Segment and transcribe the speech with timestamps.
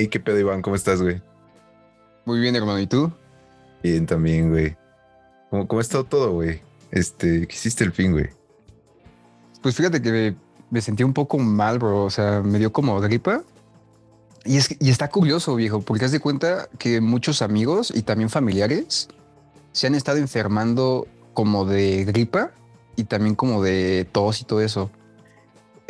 [0.00, 1.20] Hey, qué pedo, Iván, ¿cómo estás, güey?
[2.24, 2.80] Muy bien, hermano.
[2.80, 3.12] ¿Y tú?
[3.82, 4.74] Bien, también, güey.
[5.50, 6.62] ¿Cómo, cómo ha estado todo, güey?
[6.90, 8.30] Este, ¿qué hiciste el fin, güey?
[9.60, 10.36] Pues fíjate que me,
[10.70, 12.04] me sentí un poco mal, bro.
[12.04, 13.42] O sea, me dio como gripa.
[14.46, 18.30] Y, es, y está curioso, viejo, porque haz de cuenta que muchos amigos y también
[18.30, 19.06] familiares
[19.72, 22.52] se han estado enfermando como de gripa
[22.96, 24.90] y también como de tos y todo eso.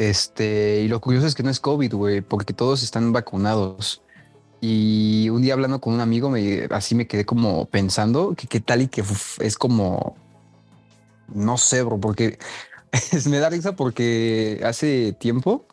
[0.01, 4.01] Este, y lo curioso es que no es COVID, güey, porque todos están vacunados.
[4.59, 8.61] Y un día hablando con un amigo, me, así me quedé como pensando que qué
[8.61, 10.17] tal y que uf, es como,
[11.29, 12.39] no sé, bro, porque
[13.29, 15.67] me da risa porque hace tiempo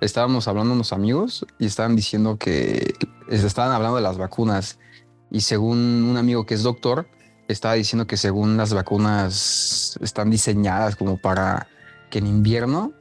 [0.00, 2.94] estábamos hablando unos amigos y estaban diciendo que
[3.28, 4.80] estaban hablando de las vacunas
[5.30, 5.78] y según
[6.10, 7.06] un amigo que es doctor,
[7.46, 11.68] estaba diciendo que según las vacunas están diseñadas como para
[12.10, 12.92] que en invierno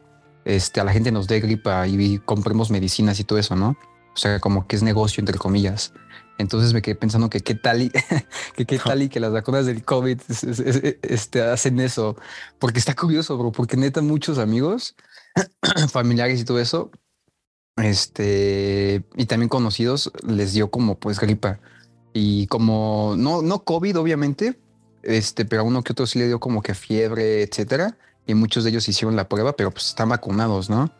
[0.46, 3.78] este, a la gente nos dé gripa y compremos medicinas y todo eso, ¿no?
[4.14, 5.94] O sea, como que es negocio, entre comillas.
[6.38, 7.92] Entonces me quedé pensando que qué tal y
[8.56, 12.16] que qué tal y que las vacunas del COVID es, es, es, este, hacen eso.
[12.60, 14.96] Porque está curioso, bro, porque neta muchos amigos,
[15.92, 16.92] familiares y todo eso,
[17.78, 21.60] este, y también conocidos, les dio como pues gripa.
[22.14, 24.60] Y como, no, no COVID, obviamente,
[25.04, 27.98] este, pero a uno que otro sí le dio como que fiebre, etcétera.
[28.28, 30.92] Y muchos de ellos hicieron la prueba, pero pues están vacunados, ¿no?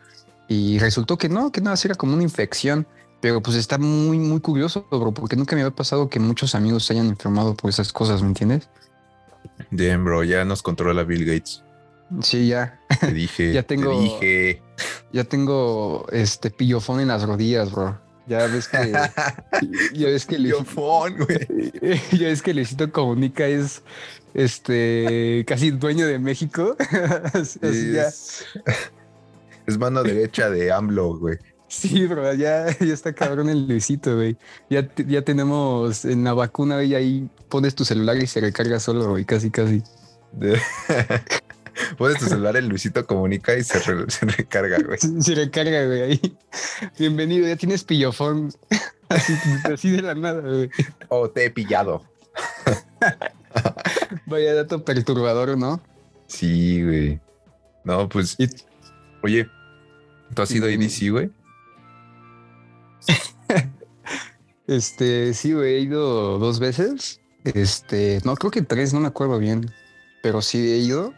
[0.48, 2.86] Y resultó que no, que nada, era como una infección.
[3.20, 6.84] Pero pues está muy, muy curioso, bro, porque nunca me había pasado que muchos amigos
[6.84, 8.68] se hayan enfermado por esas cosas, ¿me entiendes?
[9.70, 11.62] Bien, bro, ya nos controla Bill Gates.
[12.20, 12.80] Sí, ya.
[13.00, 14.62] Te dije, ya tengo, te dije.
[15.12, 17.98] Ya tengo este pillofón en las rodillas, bro.
[18.26, 18.92] Ya ves que.
[19.94, 22.00] ya ves que Pillofón, güey.
[22.12, 23.82] Ya ves que Luisito Comunica es
[24.34, 26.76] este casi dueño de México.
[27.34, 28.72] Así es, ya.
[29.66, 31.38] es mano derecha de AMLO, güey.
[31.68, 34.36] Sí, bro, ya, ya está cabrón el Luisito, güey.
[34.68, 39.08] Ya, ya tenemos en la vacuna, güey, ahí pones tu celular y se recarga solo,
[39.08, 39.82] güey, casi, casi.
[41.96, 44.98] Pones tu celular, el Luisito comunica y se, re, se recarga, güey.
[44.98, 46.38] Se, recarga, güey, ahí.
[46.98, 48.52] Bienvenido, ya tienes pillofón.
[49.08, 49.34] Así,
[49.72, 50.70] así de la nada, güey.
[51.08, 52.02] Oh, te he pillado.
[54.26, 55.80] Vaya dato perturbador, ¿no?
[56.26, 57.20] Sí, güey.
[57.84, 58.36] No, pues.
[58.38, 58.48] ¿Y?
[59.22, 59.48] Oye,
[60.34, 61.30] ¿tú has ido a EDC, güey?
[64.66, 67.20] este, sí, güey, he ido dos veces.
[67.44, 69.70] Este, no, creo que tres, no me acuerdo bien.
[70.22, 71.12] Pero sí he ido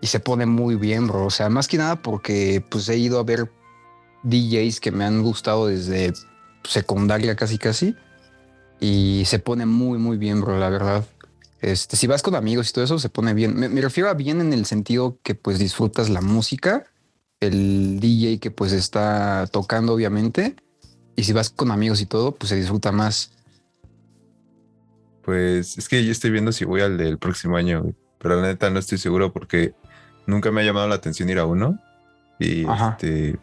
[0.00, 1.26] y se pone muy bien, bro.
[1.26, 3.50] O sea, más que nada porque pues he ido a ver
[4.22, 6.12] DJs que me han gustado desde
[6.64, 7.96] secundaria casi casi.
[8.80, 11.04] Y se pone muy, muy bien, bro, la verdad.
[11.60, 13.58] Este, si vas con amigos y todo eso, se pone bien.
[13.58, 16.84] Me, me, refiero a bien en el sentido que pues disfrutas la música,
[17.40, 20.54] el DJ que pues está tocando, obviamente.
[21.16, 23.32] Y si vas con amigos y todo, pues se disfruta más.
[25.22, 27.94] Pues es que yo estoy viendo si voy al del próximo año, güey.
[28.18, 29.74] pero la neta no estoy seguro porque
[30.26, 31.78] nunca me ha llamado la atención ir a uno.
[32.38, 32.90] Y Ajá.
[32.92, 33.36] este,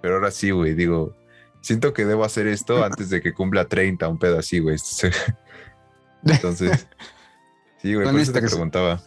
[0.00, 1.16] pero ahora sí, güey, digo,
[1.60, 4.76] siento que debo hacer esto antes de que cumpla 30, un pedo así, güey.
[6.24, 6.86] Entonces,
[7.82, 9.00] sí, güey, por eso te preguntaba.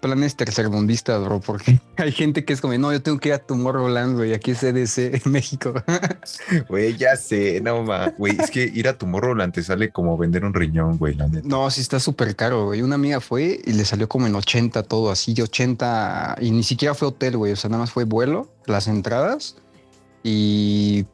[0.00, 3.38] Planes tercermundistas, bro, porque hay gente que es como, no, yo tengo que ir a
[3.38, 5.72] Tomorrowland, güey, aquí es EDC en México.
[6.68, 10.44] Güey, ya sé, no ma, güey, es que ir a Tomorrowland te sale como vender
[10.44, 11.48] un riñón, güey, la neta.
[11.48, 12.82] No, sí está súper caro, güey.
[12.82, 16.94] Una amiga fue y le salió como en 80 todo, así, 80, y ni siquiera
[16.94, 19.56] fue hotel, güey, o sea, nada más fue vuelo, las entradas
[20.22, 21.06] y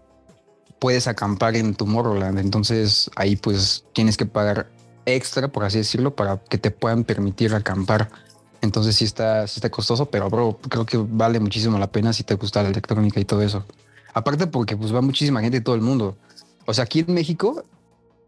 [0.78, 4.68] puedes acampar en Tomorrowland, entonces ahí pues tienes que pagar
[5.08, 8.10] extra, por así decirlo, para que te puedan permitir acampar.
[8.60, 12.34] Entonces sí está, sí está costoso, pero creo que vale muchísimo la pena si te
[12.34, 13.64] gusta la electrónica y todo eso.
[14.14, 16.16] Aparte porque pues va muchísima gente de todo el mundo.
[16.66, 17.62] O sea, aquí en México,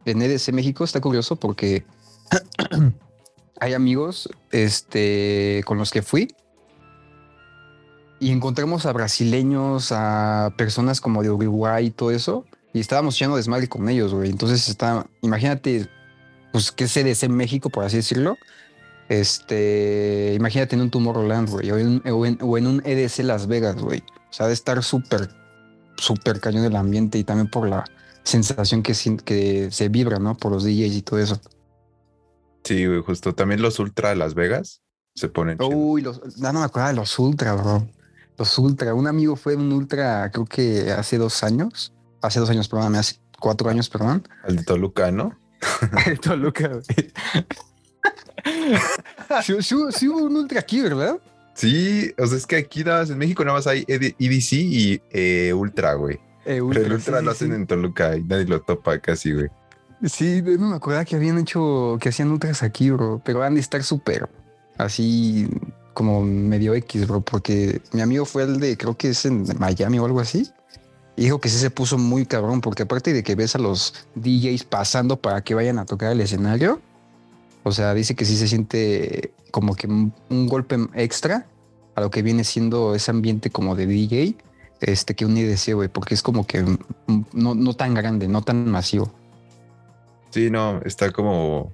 [0.05, 1.85] en EDC México está curioso porque
[3.61, 6.35] hay amigos este, con los que fui
[8.21, 12.44] y encontramos a brasileños, a personas como de Uruguay y todo eso.
[12.73, 14.31] Y estábamos echando desmadre con ellos, güey.
[14.31, 15.88] Entonces está, imagínate,
[16.52, 18.37] pues que es EDC México, por así decirlo.
[19.08, 23.47] Este, imagínate en un Tomorrowland, güey, o en, o, en, o en un EDC Las
[23.49, 24.00] Vegas, güey.
[24.31, 25.29] O sea, de estar súper,
[25.97, 27.85] súper cañón el ambiente y también por la
[28.23, 28.94] sensación que,
[29.25, 30.37] que se vibra, ¿no?
[30.37, 31.41] Por los DJs y todo eso.
[32.62, 33.35] Sí, güey, justo.
[33.35, 34.82] También los Ultra Las Vegas
[35.14, 35.58] se ponen.
[35.61, 37.88] Uy, los, no, no me acuerdo de los Ultra, bro.
[38.38, 38.94] Los Ultra.
[38.94, 41.93] Un amigo fue un Ultra, creo que hace dos años.
[42.23, 44.29] Hace dos años, perdón, hace cuatro años, perdón.
[44.47, 45.37] El de Toluca, ¿no?
[46.07, 46.83] El de Toluca, güey.
[49.43, 51.19] sí, sí, sí, hubo un ultra aquí, ¿verdad?
[51.55, 55.03] Sí, o sea, es que aquí nada más en México nada más hay EDC y
[55.11, 56.19] eh, Ultra, güey.
[56.47, 59.49] el ultra lo hacen en Toluca y nadie lo topa casi, güey.
[60.07, 63.61] Sí, no me acordaba que habían hecho, que hacían ultras aquí, bro, pero van a
[63.61, 64.29] estar súper
[64.79, 65.49] así
[65.95, 69.99] como medio X, bro, porque mi amigo fue el de, creo que es en Miami
[69.99, 70.49] o algo así.
[71.20, 74.64] Dijo que sí se puso muy cabrón, porque aparte de que ves a los DJs
[74.64, 76.81] pasando para que vayan a tocar el escenario,
[77.62, 80.14] o sea, dice que sí se siente como que un,
[80.49, 81.46] golpe extra
[81.94, 84.34] a lo que viene siendo ese ambiente como de DJ,
[84.81, 86.64] este que un IDC, güey, porque es como que
[87.34, 89.12] no, no tan grande, no tan masivo.
[90.31, 91.70] Sí, no, está como,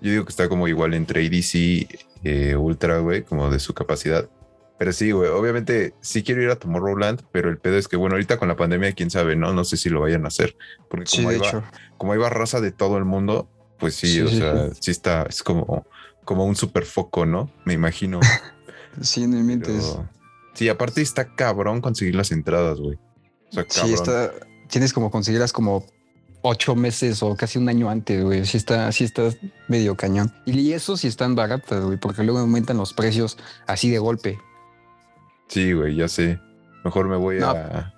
[0.00, 4.28] yo digo que está como igual entre IDC eh, Ultra, güey, como de su capacidad.
[4.78, 8.14] Pero sí, güey, obviamente sí quiero ir a Tomorrowland, pero el pedo es que, bueno,
[8.14, 9.52] ahorita con la pandemia, quién sabe, ¿no?
[9.52, 10.56] No sé si lo vayan a hacer.
[10.88, 11.38] Porque como, sí,
[11.96, 13.48] como iba raza de todo el mundo,
[13.78, 15.84] pues sí, o sea, sí está, es como,
[16.24, 17.50] como un super foco, ¿no?
[17.64, 18.20] Me imagino.
[19.00, 19.98] sí, no mientes.
[20.54, 22.98] Sí, aparte está cabrón conseguir las entradas, güey.
[23.50, 23.88] O sea, cabrón.
[23.88, 24.32] Sí, está,
[24.68, 25.84] tienes como conseguirlas como
[26.42, 28.44] ocho meses o casi un año antes, güey.
[28.44, 29.30] Sí está, sí está
[29.66, 30.32] medio cañón.
[30.46, 34.38] Y eso sí están baratas, güey, porque luego aumentan los precios así de golpe.
[35.48, 36.40] Sí, güey, ya sé.
[36.84, 37.94] Mejor me voy a,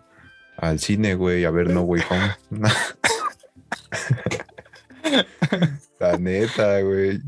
[0.56, 2.37] al cine, güey, a ver No Way Home.
[6.00, 7.20] La neta, güey.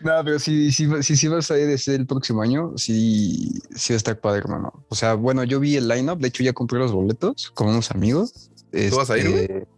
[0.00, 3.96] No, pero si, si, si, vas a ir desde el próximo año, sí, sí va
[3.96, 4.84] a estar padre, hermano.
[4.88, 7.90] O sea, bueno, yo vi el lineup, de hecho ya compré los boletos con unos
[7.90, 8.50] amigos.
[8.70, 9.42] ¿Tú vas a ir, güey?
[9.42, 9.68] Este,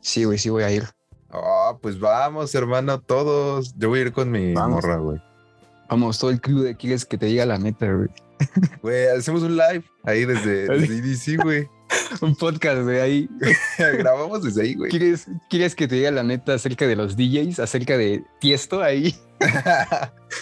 [0.00, 0.84] Sí, güey, sí voy a ir.
[1.30, 3.74] Ah, pues vamos, hermano, todos.
[3.76, 5.20] Yo voy a ir con mi morra, güey.
[5.88, 8.08] Vamos, todo el club de Aquiles que te diga la neta, güey.
[8.82, 11.68] Güey, hacemos un live ahí desde, desde güey.
[12.20, 13.28] un podcast, güey, ahí.
[13.78, 14.90] Grabamos desde ahí, güey.
[14.90, 19.14] ¿Quieres, ¿Quieres que te diga la neta acerca de los DJs, acerca de Tiesto ahí?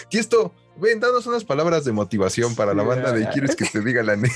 [0.09, 4.03] Tiesto, ven, danos unas palabras de motivación para la banda de ¿Quieres que te diga
[4.03, 4.35] la neta?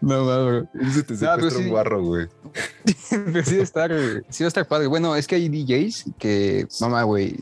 [0.00, 0.68] No, bro.
[0.92, 2.26] Se te no, un guarro, güey.
[3.44, 3.92] sí, va a estar,
[4.28, 4.88] sí va a estar padre.
[4.88, 7.36] Bueno, es que hay DJs que, mamá, güey,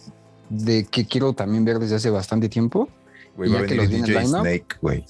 [0.53, 2.89] de que quiero también ver desde hace bastante tiempo.
[3.37, 5.05] Güey, va a venir DJ Snake, güey.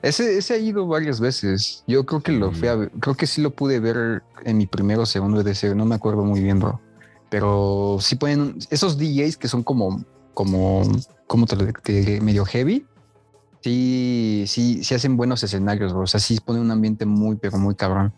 [0.00, 1.84] Ese, ese ha ido varias veces.
[1.86, 4.66] Yo creo que lo fui a ver, creo que sí lo pude ver en mi
[4.66, 6.80] primero o segundo EDC, no me acuerdo muy bien, bro.
[7.28, 10.02] Pero sí pueden, esos DJs que son como,
[10.32, 10.82] como,
[11.26, 12.86] como te lo diré, medio heavy,
[13.60, 16.02] sí, sí, sí hacen buenos escenarios, bro.
[16.02, 18.14] O sea, sí ponen un ambiente muy, pero muy cabrón.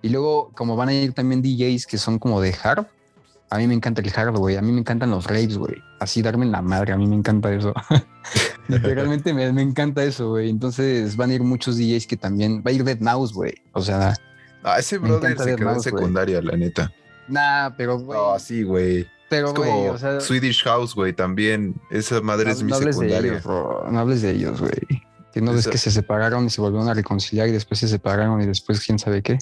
[0.00, 2.86] Y luego, como van a ir también DJs que son como de hard,
[3.50, 4.56] a mí me encanta el hard, güey.
[4.56, 5.82] A mí me encantan los raves, güey.
[6.00, 7.72] Así darme la madre, a mí me encanta eso.
[8.68, 10.50] Literalmente me, me, encanta eso, güey.
[10.50, 12.62] Entonces van a ir muchos DJs que también.
[12.66, 13.54] Va a ir Dead Mouse, güey.
[13.72, 14.14] O sea.
[14.62, 16.92] Ah, ese brother se quedó en secundaria, la neta.
[17.28, 18.18] Nah, pero, güey.
[18.18, 19.06] No, sí, güey.
[19.30, 20.20] Pero, güey, o sea.
[20.20, 21.74] Swedish House, güey, también.
[21.90, 23.40] Esa madre es mi secundaria.
[23.44, 25.02] No hables de ellos, güey.
[25.32, 28.40] Que no ves que se separaron y se volvieron a reconciliar y después se separaron
[28.42, 29.38] y después quién sabe qué.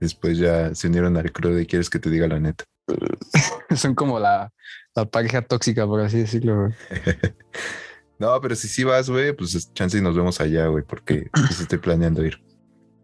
[0.00, 2.64] Después ya se unieron al crew de quieres que te diga la neta.
[3.76, 4.52] Son como la,
[4.94, 6.74] la pareja tóxica, por así decirlo, güey.
[8.18, 11.60] no, pero si sí vas, güey, pues chance y nos vemos allá, güey, porque pues,
[11.60, 12.42] estoy planeando ir.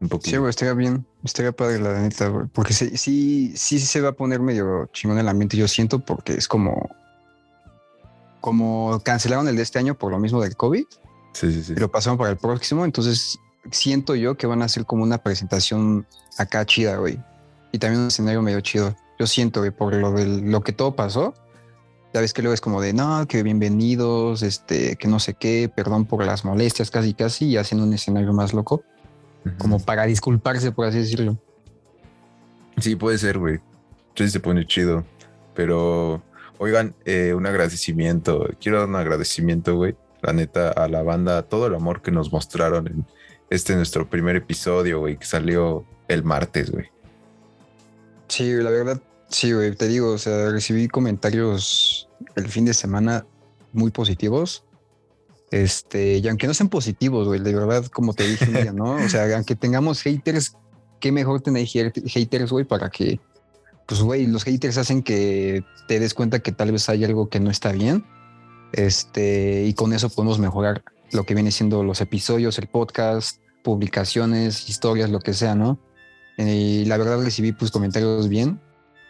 [0.01, 0.31] Un poquito.
[0.31, 1.07] Sí, güey, estaría bien.
[1.25, 2.47] Estaría padre la neta, güey.
[2.53, 6.35] Porque sí, sí, sí se va a poner medio chingón el ambiente, yo siento, porque
[6.35, 6.89] es como.
[8.41, 10.85] Como cancelaron el de este año por lo mismo del COVID.
[11.33, 11.73] Sí, sí, sí.
[11.77, 12.85] Y lo pasaron para el próximo.
[12.85, 13.39] Entonces
[13.73, 16.07] siento yo que van a ser como una presentación
[16.39, 17.19] acá chida, güey.
[17.73, 18.95] Y también un escenario medio chido.
[19.19, 21.35] Yo siento, güey, por lo, de lo que todo pasó.
[22.15, 25.71] Ya ves que luego es como de, no, que bienvenidos, este, que no sé qué,
[25.75, 28.83] perdón por las molestias, casi, casi, y hacen un escenario más loco
[29.59, 31.39] como para disculparse, por así decirlo.
[32.79, 33.59] Sí, puede ser, güey.
[34.15, 35.05] Sí, se pone chido.
[35.55, 36.23] Pero,
[36.59, 38.49] oigan, eh, un agradecimiento.
[38.61, 39.97] Quiero dar un agradecimiento, güey.
[40.23, 43.07] La neta, a la banda, todo el amor que nos mostraron en
[43.51, 46.91] este nuestro primer episodio, güey, que salió el martes, güey.
[48.29, 49.75] Sí, la verdad, sí, güey.
[49.75, 53.27] Te digo, o sea, recibí comentarios el fin de semana
[53.73, 54.65] muy positivos.
[55.51, 58.97] Este, y aunque no sean positivos, güey, de verdad, como te dije día, ¿no?
[58.97, 60.57] O sea, aunque tengamos haters,
[61.01, 63.19] qué mejor tener haters, güey, para que,
[63.87, 67.41] pues, güey, los haters hacen que te des cuenta que tal vez hay algo que
[67.41, 68.05] no está bien.
[68.73, 70.83] Este, y con eso podemos mejorar
[71.13, 75.79] lo que viene siendo los episodios, el podcast, publicaciones, historias, lo que sea, ¿no?
[76.39, 78.61] Y la verdad recibí pues comentarios bien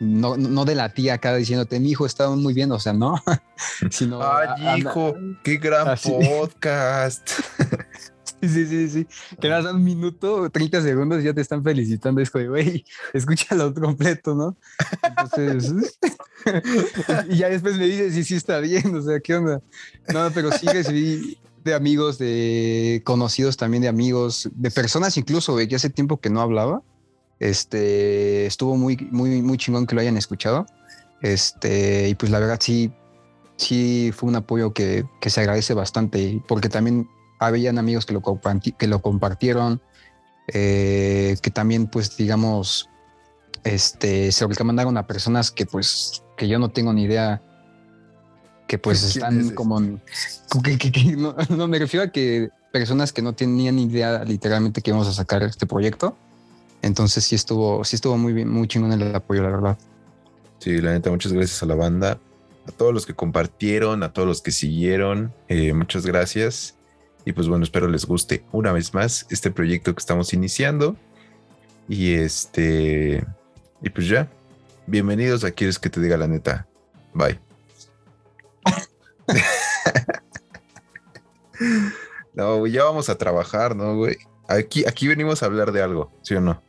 [0.01, 3.17] no, no de la tía acá diciéndote, mi hijo estaba muy bien, o sea, no,
[3.91, 4.21] sino...
[4.23, 7.29] Ay, hijo, qué gran podcast.
[8.41, 9.07] sí, sí, sí, sí.
[9.41, 12.21] Que das un minuto, 30 segundos y ya te están felicitando.
[12.21, 14.57] Es como, güey, escúchalo completo, ¿no?
[15.03, 15.75] Entonces,
[17.29, 19.61] y ya después me dices, sí, sí está bien, o sea, ¿qué onda?
[20.13, 25.67] No, pero sí recibí, de amigos, de conocidos también de amigos, de personas incluso, güey,
[25.67, 26.83] que hace tiempo que no hablaba.
[27.41, 30.67] Este, estuvo muy, muy, muy chingón que lo hayan escuchado.
[31.23, 32.93] Este, y pues la verdad sí,
[33.57, 38.23] sí fue un apoyo que, que se agradece bastante, porque también habían amigos que lo,
[38.79, 39.81] que lo compartieron,
[40.49, 42.89] eh, que también pues digamos,
[43.65, 47.43] este, se lo recomendaron a personas que pues, que yo no tengo ni idea
[48.67, 49.81] que pues están como...
[51.51, 55.13] no, me refiero a que personas que no tenían ni idea literalmente que íbamos a
[55.13, 56.17] sacar este proyecto.
[56.83, 59.79] Entonces sí estuvo, sí estuvo muy bien, muy chingón el apoyo, la verdad.
[60.59, 62.19] Sí, la neta, muchas gracias a la banda,
[62.67, 66.77] a todos los que compartieron, a todos los que siguieron, eh, muchas gracias.
[67.25, 70.97] Y pues bueno, espero les guste una vez más este proyecto que estamos iniciando.
[71.89, 73.25] Y este,
[73.83, 74.29] y pues ya,
[74.87, 76.67] bienvenidos a Quieres que te diga la neta.
[77.15, 77.39] Bye.
[82.35, 84.17] no, ya vamos a trabajar, ¿no, güey?
[84.49, 86.63] Aquí, aquí venimos a hablar de algo, ¿sí o no?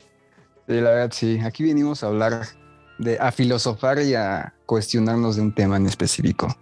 [0.69, 1.39] Sí, la verdad, sí.
[1.43, 2.45] Aquí venimos a hablar
[2.99, 6.55] de, a filosofar y a cuestionarnos de un tema en específico.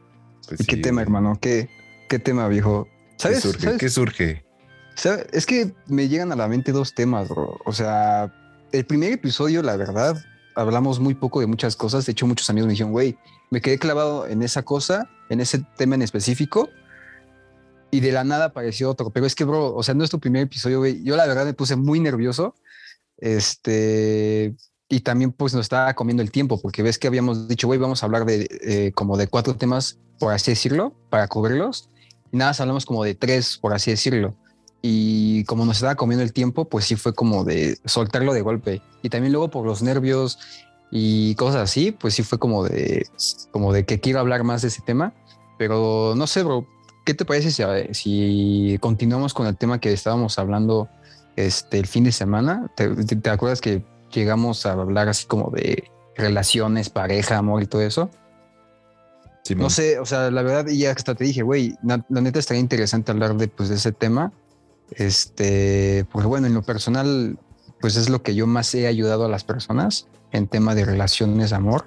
[0.48, 1.38] Pues ¿Y qué tema, hermano?
[1.42, 1.70] ¿Qué,
[2.08, 2.88] ¿Qué tema, viejo?
[3.18, 3.40] ¿Sabes?
[3.40, 3.78] ¿Qué surge?
[3.78, 4.46] ¿Qué surge?
[5.34, 7.60] Es que me llegan a la mente dos temas, bro.
[7.66, 8.34] O sea,
[8.72, 10.16] el primer episodio, la verdad,
[10.56, 12.06] hablamos muy poco de muchas cosas.
[12.06, 13.18] De hecho, muchos amigos me dijeron, güey,
[13.52, 16.70] me quedé clavado en esa cosa, en ese tema en específico,
[17.92, 19.10] y de la nada apareció otro.
[19.10, 21.04] Pero es que, bro, o sea, no es tu primer episodio, güey.
[21.04, 22.56] Yo la verdad me puse muy nervioso.
[23.18, 24.56] Este,
[24.90, 28.02] y también pues nos estaba comiendo el tiempo, porque ves que habíamos dicho, güey, vamos
[28.02, 31.90] a hablar de eh, como de cuatro temas, por así decirlo, para cubrirlos.
[32.32, 34.36] Y nada, hablamos como de tres, por así decirlo.
[34.82, 38.82] Y como nos estaba comiendo el tiempo, pues sí fue como de soltarlo de golpe.
[39.02, 40.40] Y también luego por los nervios
[40.92, 43.08] y cosas así, pues sí fue como de,
[43.52, 45.14] como de que quiero hablar más de ese tema.
[45.58, 46.66] Pero no sé, bro,
[47.06, 50.88] ¿qué te parece si, si continuamos con el tema que estábamos hablando
[51.38, 52.70] este, el fin de semana?
[52.76, 58.10] ¿Te, acuerdas que llegamos a hablar así como de relaciones, pareja, amor y todo eso?
[59.44, 62.60] Sí, no sé, o sea, la verdad, ya hasta te dije, güey, la, neta estaría
[62.60, 64.34] interesante hablar de, pues, de ese tema.
[64.92, 67.38] Este, porque bueno, en lo personal,
[67.80, 71.54] pues es lo que yo más he ayudado a las personas en tema de relaciones,
[71.54, 71.86] amor.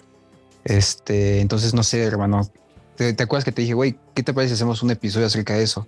[0.64, 2.49] Este, entonces no sé, hermano.
[2.97, 5.62] ¿Te, acuerdas que te dije, güey, ¿qué te parece si hacemos un episodio acerca de
[5.62, 5.87] eso?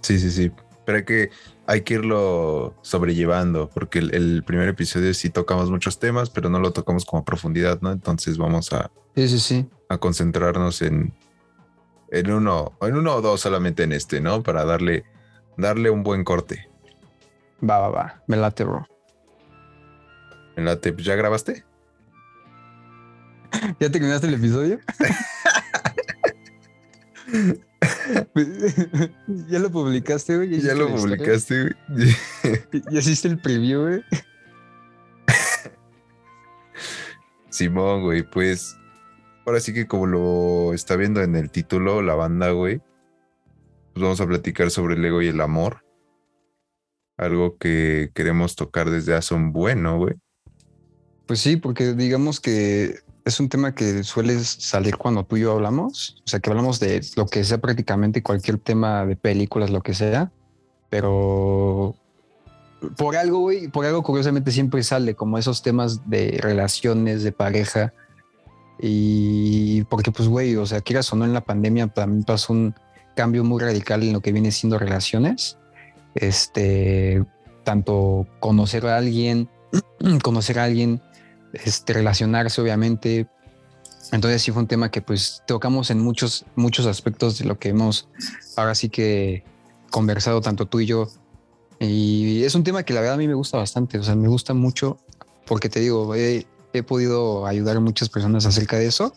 [0.00, 0.50] Sí, sí, sí.
[0.84, 1.30] Pero hay que,
[1.70, 6.72] hay que irlo sobrellevando, porque el, primer episodio sí tocamos muchos temas, pero no lo
[6.72, 7.92] tocamos como a profundidad, ¿no?
[7.92, 9.68] Entonces vamos a, sí, sí, sí.
[9.88, 11.14] a concentrarnos en,
[12.10, 14.42] en uno, en uno o dos solamente en este, ¿no?
[14.42, 15.04] Para darle,
[15.56, 16.68] darle un buen corte.
[17.62, 18.22] Va, va, va.
[18.26, 18.84] Me late, bro.
[20.56, 20.92] Me late.
[20.98, 21.64] ¿Ya grabaste?
[23.78, 24.80] ¿Ya terminaste el episodio?
[29.48, 30.60] ya lo publicaste, güey.
[30.60, 31.74] Ya, lo publicaste, güey.
[32.90, 34.02] ya hiciste el preview, güey.
[37.50, 38.76] Simón, güey, pues
[39.46, 42.80] ahora sí que como lo está viendo en el título la banda, güey,
[43.92, 45.82] pues vamos a platicar sobre el ego y el amor
[47.20, 50.14] algo que queremos tocar desde hace un bueno, güey.
[51.26, 55.52] Pues sí, porque digamos que es un tema que suele salir cuando tú y yo
[55.52, 59.82] hablamos, o sea, que hablamos de lo que sea prácticamente cualquier tema de películas, lo
[59.82, 60.30] que sea,
[60.88, 61.94] pero
[62.96, 67.92] por algo, güey, por algo curiosamente siempre sale como esos temas de relaciones, de pareja,
[68.82, 72.74] y porque pues, güey, o sea, quieras o no en la pandemia también pasó un
[73.14, 75.58] cambio muy radical en lo que viene siendo relaciones.
[76.14, 77.22] Este,
[77.64, 79.48] tanto conocer a alguien,
[80.22, 81.02] conocer a alguien,
[81.52, 83.28] este, relacionarse obviamente.
[84.12, 87.68] Entonces sí fue un tema que pues tocamos en muchos, muchos aspectos de lo que
[87.68, 88.08] hemos
[88.56, 89.44] ahora sí que
[89.90, 91.08] conversado tanto tú y yo.
[91.78, 94.28] Y es un tema que la verdad a mí me gusta bastante, o sea, me
[94.28, 94.98] gusta mucho
[95.46, 96.46] porque te digo, he,
[96.86, 99.12] podido ayudar a muchas personas acerca de eso.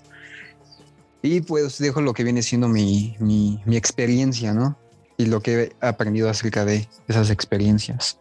[1.21, 4.77] Y pues dejo lo que viene siendo mi, mi, mi experiencia, ¿no?
[5.17, 8.19] y lo que he aprendido acerca de esas experiencias.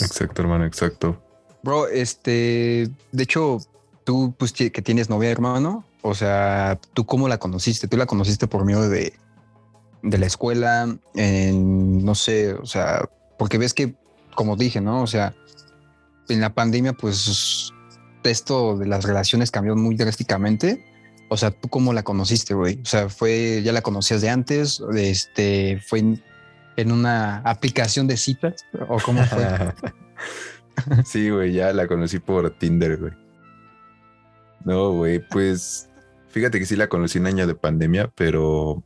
[0.00, 1.20] Exacto, hermano, exacto.
[1.62, 3.58] Bro, este, de hecho,
[4.04, 7.88] tú pues que tienes novia, hermano, o sea, ¿tú cómo la conociste?
[7.88, 9.12] ¿Tú la conociste por medio de,
[10.02, 10.96] de la escuela?
[11.14, 13.94] En, no sé, o sea, porque ves que,
[14.34, 15.02] como dije, ¿no?
[15.02, 15.34] O sea,
[16.28, 17.72] en la pandemia, pues
[18.24, 20.84] esto de las relaciones cambió muy drásticamente
[21.28, 22.80] o sea, ¿tú cómo la conociste, güey?
[22.82, 28.64] O sea, fue, ya la conocías de antes, este, fue en, una aplicación de citas
[28.88, 29.46] o cómo fue?
[31.04, 33.12] sí, güey, ya la conocí por Tinder, güey.
[34.64, 35.88] No, güey, pues
[36.28, 38.82] fíjate que sí la conocí en año de pandemia, pero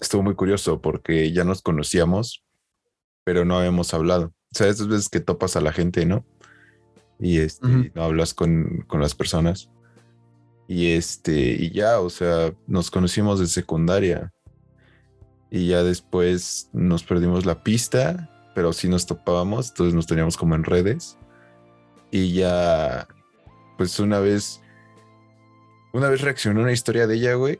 [0.00, 2.44] estuvo muy curioso porque ya nos conocíamos,
[3.24, 4.32] pero no habíamos hablado.
[4.52, 6.24] O sea, esas veces que topas a la gente, ¿no?
[7.18, 9.70] Y este, no hablas con, con las personas.
[10.66, 14.32] Y este, y ya, o sea, nos conocimos de secundaria.
[15.50, 18.30] Y ya después nos perdimos la pista,
[18.60, 21.16] pero sí nos topábamos, entonces nos teníamos como en redes.
[22.10, 23.08] Y ya,
[23.78, 24.60] pues una vez,
[25.94, 27.58] una vez reaccionó una historia de ella, güey.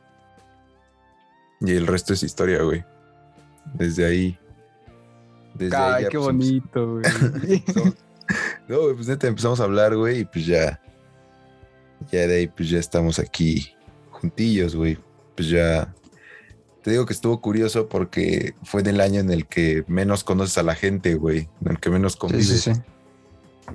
[1.61, 2.85] Y el resto es historia, güey.
[3.73, 4.39] Desde ahí.
[5.55, 7.63] Desde ahí Ay, ya, qué pues, bonito, güey.
[8.67, 10.79] No, güey, pues neta empezamos a hablar, güey, y pues ya.
[12.11, 13.73] Ya de ahí, pues ya estamos aquí
[14.11, 14.99] juntillos, güey.
[15.35, 15.91] Pues ya.
[16.83, 20.57] Te digo que estuvo curioso porque fue en el año en el que menos conoces
[20.57, 21.47] a la gente, güey.
[21.63, 22.47] En el que menos Sí, convives.
[22.47, 22.81] sí, sí.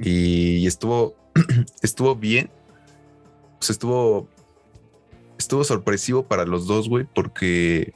[0.01, 1.15] Y estuvo,
[1.83, 2.51] estuvo bien.
[3.59, 4.29] Pues estuvo,
[5.39, 7.95] estuvo sorpresivo para los dos, güey, porque,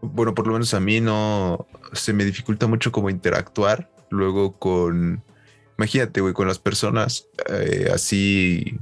[0.00, 5.22] bueno, por lo menos a mí no se me dificulta mucho como interactuar luego con,
[5.76, 8.78] imagínate, güey, con las personas eh, así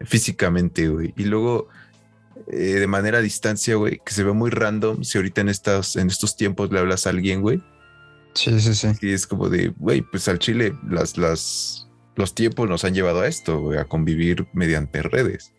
[0.00, 1.68] físicamente, güey, y luego
[2.48, 5.96] eh, de manera a distancia, güey, que se ve muy random si ahorita en estas,
[5.96, 7.62] en estos tiempos le hablas a alguien, güey.
[8.34, 8.88] Sí, sí, sí.
[9.02, 13.20] Y es como de, güey, pues al Chile las, las, los tiempos nos han llevado
[13.20, 15.52] a esto, güey, a convivir mediante redes.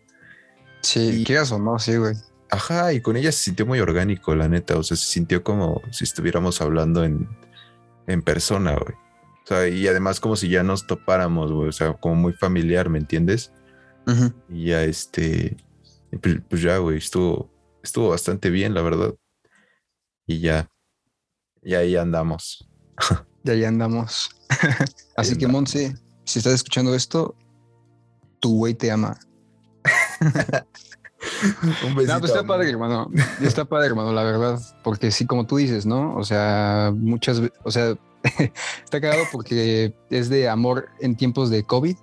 [0.82, 2.14] Sí, Y- quieras o no, sí, güey.
[2.50, 4.76] Ajá, y con ella se sintió muy orgánico, la neta.
[4.76, 7.28] O sea, se sintió como si estuviéramos hablando en,
[8.06, 8.94] en persona, güey.
[9.44, 11.68] O sea, y además como si ya nos topáramos, güey.
[11.68, 13.50] O sea, como muy familiar, ¿me entiendes?
[14.06, 14.32] Ujú.
[14.50, 15.56] Y ya este,
[16.14, 17.50] y pues, pues ya, güey, estuvo,
[17.82, 19.14] estuvo bastante bien, la verdad.
[20.26, 20.68] Y ya,
[21.62, 22.68] y ahí andamos.
[23.46, 24.30] Y ahí andamos.
[25.18, 25.74] Así Ahí que, andamos.
[25.74, 27.34] Monse, si estás escuchando esto,
[28.40, 29.18] tu güey te ama.
[31.84, 32.14] Un besito.
[32.14, 33.10] No, pues está padre, hermano.
[33.42, 34.58] Está padre, hermano, la verdad.
[34.82, 36.16] Porque sí, como tú dices, ¿no?
[36.16, 37.98] O sea, muchas veces, o sea,
[38.82, 41.96] está cagado porque es de amor en tiempos de COVID.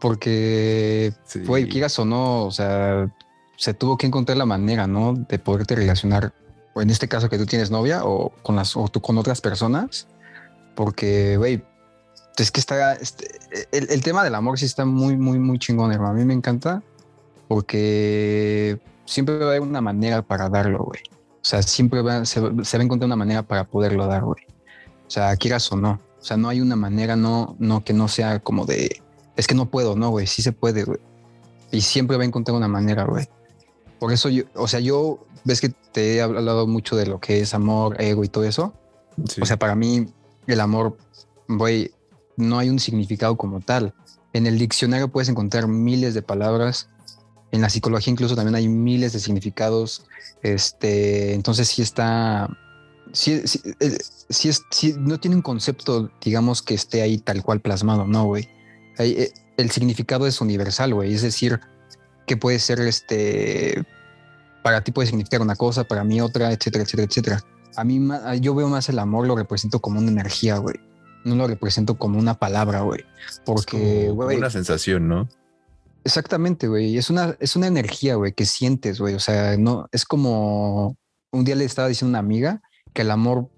[0.00, 1.40] Porque, Sí.
[1.40, 3.12] güey, quieras o no, o sea,
[3.60, 5.12] se tuvo que encontrar la manera, ¿no?
[5.12, 6.32] De poderte relacionar,
[6.72, 9.42] o en este caso que tú tienes novia o con las, o tú con otras
[9.42, 10.06] personas.
[10.74, 11.62] Porque, güey,
[12.38, 13.38] es que está, este,
[13.70, 16.12] el, el tema del amor sí está muy, muy, muy chingón, hermano.
[16.12, 16.82] A mí me encanta
[17.48, 21.02] porque siempre va a haber una manera para darlo, güey.
[21.10, 24.42] O sea, siempre va, se, se va a encontrar una manera para poderlo dar, güey.
[25.06, 26.00] O sea, quieras o no.
[26.18, 29.02] O sea, no hay una manera, no, no que no sea como de,
[29.36, 30.26] es que no puedo, no, güey.
[30.26, 31.00] Sí se puede, güey.
[31.70, 33.28] Y siempre va a encontrar una manera, güey.
[34.00, 37.40] Por eso yo, o sea, yo, ves que te he hablado mucho de lo que
[37.40, 38.72] es amor, ego y todo eso.
[39.28, 39.40] Sí.
[39.42, 40.06] O sea, para mí
[40.46, 40.96] el amor,
[41.46, 41.92] güey,
[42.36, 43.94] no hay un significado como tal.
[44.32, 46.88] En el diccionario puedes encontrar miles de palabras.
[47.52, 50.06] En la psicología incluso también hay miles de significados.
[50.42, 52.48] Este, entonces sí está,
[53.12, 53.98] sí, sí, eh,
[54.30, 58.24] sí es, sí no tiene un concepto, digamos, que esté ahí tal cual plasmado, no,
[58.24, 58.48] güey.
[58.98, 61.12] Eh, El significado es universal, güey.
[61.12, 61.60] Es decir,
[62.30, 63.84] que puede ser este,
[64.62, 67.40] para ti puede significar una cosa, para mí otra, etcétera, etcétera, etcétera.
[67.74, 68.00] A mí
[68.40, 70.76] yo veo más el amor, lo represento como una energía, güey.
[71.24, 73.00] No lo represento como una palabra, güey.
[73.44, 75.28] Porque, como güey, una sensación, ¿no?
[76.04, 76.96] exactamente, güey.
[76.98, 79.16] Es una, es una energía, güey, que sientes, güey.
[79.16, 80.96] O sea, no, es como
[81.32, 82.62] un día le estaba diciendo a una amiga
[82.92, 83.50] que el amor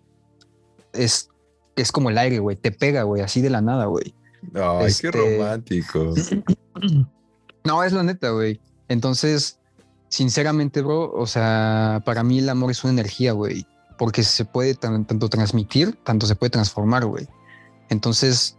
[0.94, 1.28] es,
[1.76, 2.56] es como el aire, güey.
[2.56, 4.14] Te pega, güey, así de la nada, güey.
[4.54, 6.14] Ay, Este- qué romántico.
[7.64, 8.60] No, es la neta, güey.
[8.88, 9.58] Entonces,
[10.08, 13.66] sinceramente, bro, o sea, para mí el amor es una energía, güey,
[13.98, 17.28] porque se puede tan- tanto transmitir, tanto se puede transformar, güey.
[17.88, 18.56] Entonces,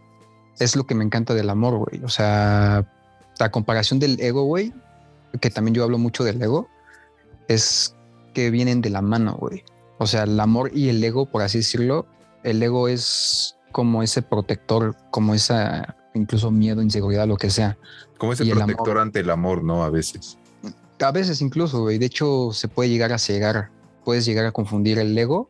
[0.58, 2.02] es lo que me encanta del amor, güey.
[2.04, 2.86] O sea,
[3.38, 4.72] la comparación del ego, güey,
[5.40, 6.68] que también yo hablo mucho del ego,
[7.48, 7.94] es
[8.32, 9.64] que vienen de la mano, güey.
[9.98, 12.06] O sea, el amor y el ego, por así decirlo,
[12.42, 17.76] el ego es como ese protector, como esa incluso miedo, inseguridad, lo que sea.
[18.24, 19.84] Como ese el protector ante el amor, ¿no?
[19.84, 20.38] A veces.
[21.00, 21.98] A veces incluso, güey.
[21.98, 23.70] De hecho, se puede llegar a cegar.
[24.04, 25.48] Puedes llegar a confundir el ego.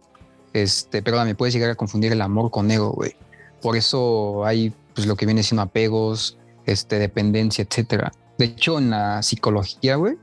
[0.53, 3.17] Este, perdóname, puedes llegar a confundir el amor con ego, güey.
[3.61, 8.13] Por eso hay pues lo que viene siendo apegos, este, dependencia, etcétera.
[8.39, 10.17] De hecho, en la psicología, güey,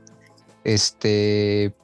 [0.64, 1.74] este,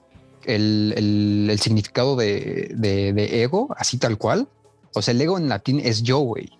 [0.45, 4.49] el, el- el significado de, de- de ego, así tal cual.
[4.95, 6.51] O sea, el ego en latín es yo, güey.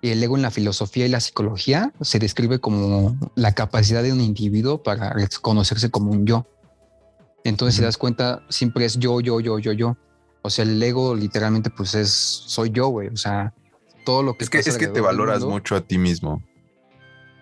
[0.00, 4.12] Y el ego en la filosofía y la psicología se describe como la capacidad de
[4.12, 6.46] un individuo para reconocerse como un yo.
[7.44, 7.86] Entonces, si Ujú.
[7.86, 9.96] das cuenta, siempre es yo, yo, yo, yo, yo.
[10.42, 13.08] O sea, el ego literalmente pues es, soy yo, güey.
[13.08, 13.52] O sea,
[14.04, 14.44] todo lo que...
[14.44, 16.42] Es que, pasa es que te valoras mundo- mucho a ti mismo.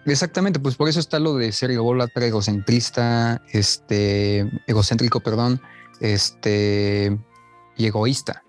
[0.07, 5.61] Exactamente, pues por eso está lo de ser ególatra, egocentrista, este, egocéntrico, perdón,
[6.01, 7.19] este,
[7.77, 8.45] y egoísta.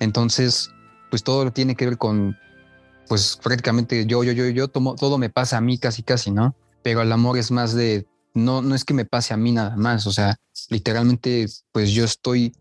[0.00, 0.70] Entonces,
[1.10, 2.36] pues todo tiene que ver con,
[3.08, 6.54] pues prácticamente yo, yo, yo, yo, tomo, todo me pasa a mí casi, casi, ¿no?
[6.82, 9.76] Pero el amor es más de, no, no es que me pase a mí nada
[9.76, 10.36] más, o sea,
[10.68, 12.52] literalmente, pues yo estoy,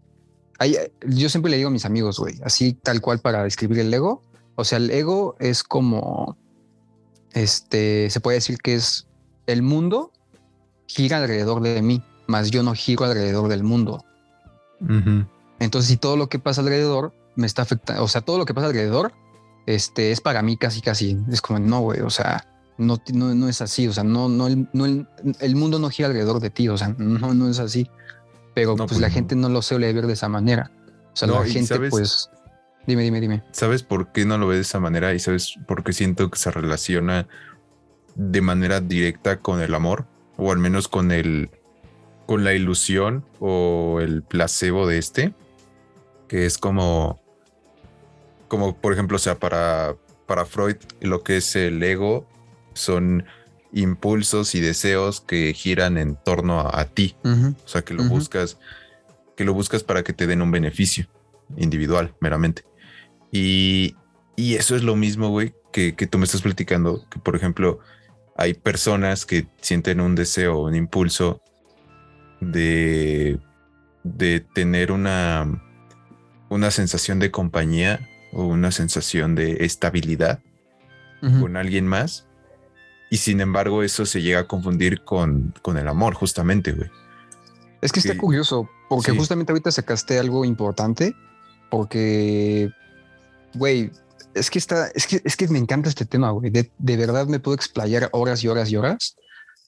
[1.06, 4.22] yo siempre le digo a mis amigos, güey, así tal cual para describir el ego,
[4.56, 6.38] o sea, el ego es como,
[7.34, 9.08] este, se puede decir que es
[9.46, 10.12] el mundo
[10.88, 14.04] gira alrededor de mí, más yo no giro alrededor del mundo.
[15.60, 18.54] Entonces, si todo lo que pasa alrededor me está afectando, o sea, todo lo que
[18.54, 19.14] pasa alrededor,
[19.68, 23.62] este, es para mí casi, casi, es como, no, güey, o sea, no, no, es
[23.62, 26.78] así, o sea, no, no, el, no el, mundo no gira alrededor de ti, o
[26.78, 27.90] sea, no, no es así.
[28.54, 30.72] Pero pues, la pues, gente no lo suele ver de esa manera.
[31.14, 32.30] O sea, la gente, pues,
[32.88, 33.44] dime, dime, dime.
[33.52, 35.14] ¿Sabes por qué no lo ve de esa manera?
[35.14, 37.28] Y sabes por qué siento que se relaciona
[38.16, 40.06] de manera directa con el amor,
[40.38, 41.52] o al menos con el,
[42.26, 45.34] con la ilusión o el placebo de este,
[46.28, 47.20] que es como,
[48.48, 52.28] como por ejemplo, o sea, para, para Freud, lo que es el ego
[52.74, 53.26] son
[53.74, 57.16] impulsos y deseos que giran en torno a, ti.
[57.24, 58.58] O sea, que lo buscas,
[59.36, 61.08] que lo buscas para que te den un beneficio
[61.58, 62.64] individual, meramente.
[63.32, 63.96] Y,
[64.38, 67.80] eso es lo mismo, güey, que, que, tú me estás platicando, que por ejemplo,
[68.38, 71.42] hay personas que sienten un deseo, un impulso
[72.40, 73.40] de,
[74.04, 75.60] de tener una,
[76.50, 80.40] una sensación de compañía o una sensación de estabilidad
[81.42, 82.28] con alguien más
[83.10, 86.90] y sin embargo, eso se llega a confundir con, con el amor, justamente, güey.
[87.82, 91.16] Es que está curioso, porque justamente ahorita sacaste algo importante,
[91.70, 92.72] porque,
[93.54, 93.92] güey,
[94.34, 96.52] es que está, es que, es que me encanta este tema, güey.
[96.52, 99.16] De, verdad me puedo explayar horas y horas y horas,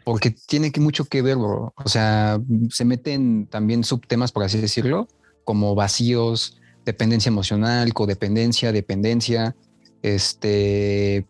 [0.03, 1.73] porque tiene que mucho que ver, bro.
[1.77, 5.07] O sea, se meten también subtemas, por así decirlo,
[5.45, 9.55] como vacíos, dependencia emocional, codependencia, dependencia,
[10.01, 11.27] este,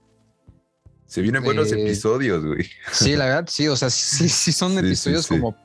[1.09, 2.69] se vienen buenos eh, episodios, güey.
[2.91, 3.67] Sí, la verdad, sí.
[3.67, 5.55] O sea, sí, sí son episodios como.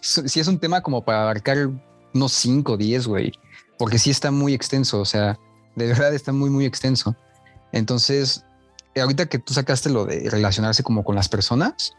[0.00, 1.68] Sí, es un tema como para abarcar
[2.14, 3.32] unos 5, 10, güey.
[3.78, 5.00] Porque sí está muy extenso.
[5.00, 5.38] O sea,
[5.76, 7.14] de verdad está muy, muy extenso.
[7.70, 8.46] Entonces,
[8.96, 11.92] ahorita que tú sacaste lo de relacionarse como con las personas,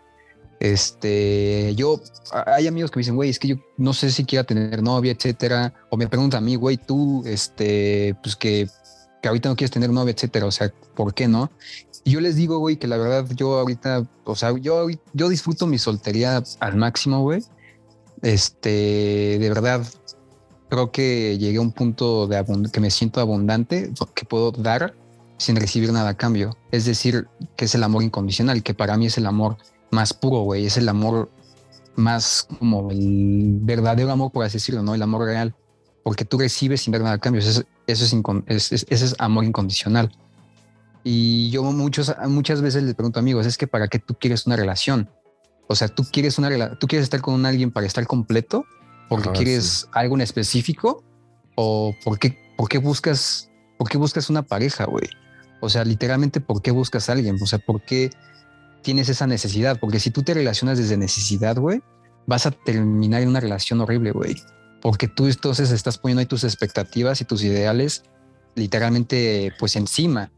[0.59, 2.01] este, yo,
[2.45, 5.11] hay amigos que me dicen, güey, es que yo no sé si quiera tener novia,
[5.11, 5.73] etcétera.
[5.89, 8.67] O me preguntan a mí, güey, tú, este, pues que,
[9.21, 10.45] que ahorita no quieres tener novia, etcétera.
[10.45, 11.51] O sea, ¿por qué no?
[12.03, 15.67] Y yo les digo, güey, que la verdad yo ahorita, o sea, yo, yo disfruto
[15.67, 17.41] mi soltería al máximo, güey.
[18.21, 19.85] Este, de verdad,
[20.69, 24.95] creo que llegué a un punto de que me siento abundante, que puedo dar
[25.37, 26.55] sin recibir nada a cambio.
[26.71, 29.57] Es decir, que es el amor incondicional, que para mí es el amor
[29.95, 30.65] más puro, güey.
[30.67, 31.31] Es el amor
[31.95, 34.93] más como el verdadero amor, por así decirlo, ¿no?
[34.93, 35.55] El amor real.
[36.03, 37.41] Porque tú recibes sin dar nada a cambio.
[37.41, 40.11] Eso es, eso es amor incondicional.
[41.03, 44.45] Y yo muchos, muchas veces les pregunto a amigos, es que ¿para qué tú quieres
[44.47, 45.09] una relación?
[45.67, 48.65] O sea, ¿tú quieres, una, ¿tú quieres estar con alguien para estar completo?
[49.07, 51.03] ¿Porque quieres algo en específico?
[51.55, 55.07] ¿O por qué, por qué buscas, por qué buscas una pareja, güey?
[55.61, 57.37] O sea, literalmente, ¿por qué buscas a alguien?
[57.41, 58.09] O sea, ¿por qué
[58.85, 59.79] tienes esa necesidad?
[59.79, 61.81] Porque si tú te relacionas desde necesidad, güey,
[62.27, 64.35] vas a terminar en una relación horrible, güey.
[64.81, 68.03] Porque tú entonces estás poniendo ahí tus expectativas y tus ideales
[68.55, 70.31] literalmente pues encima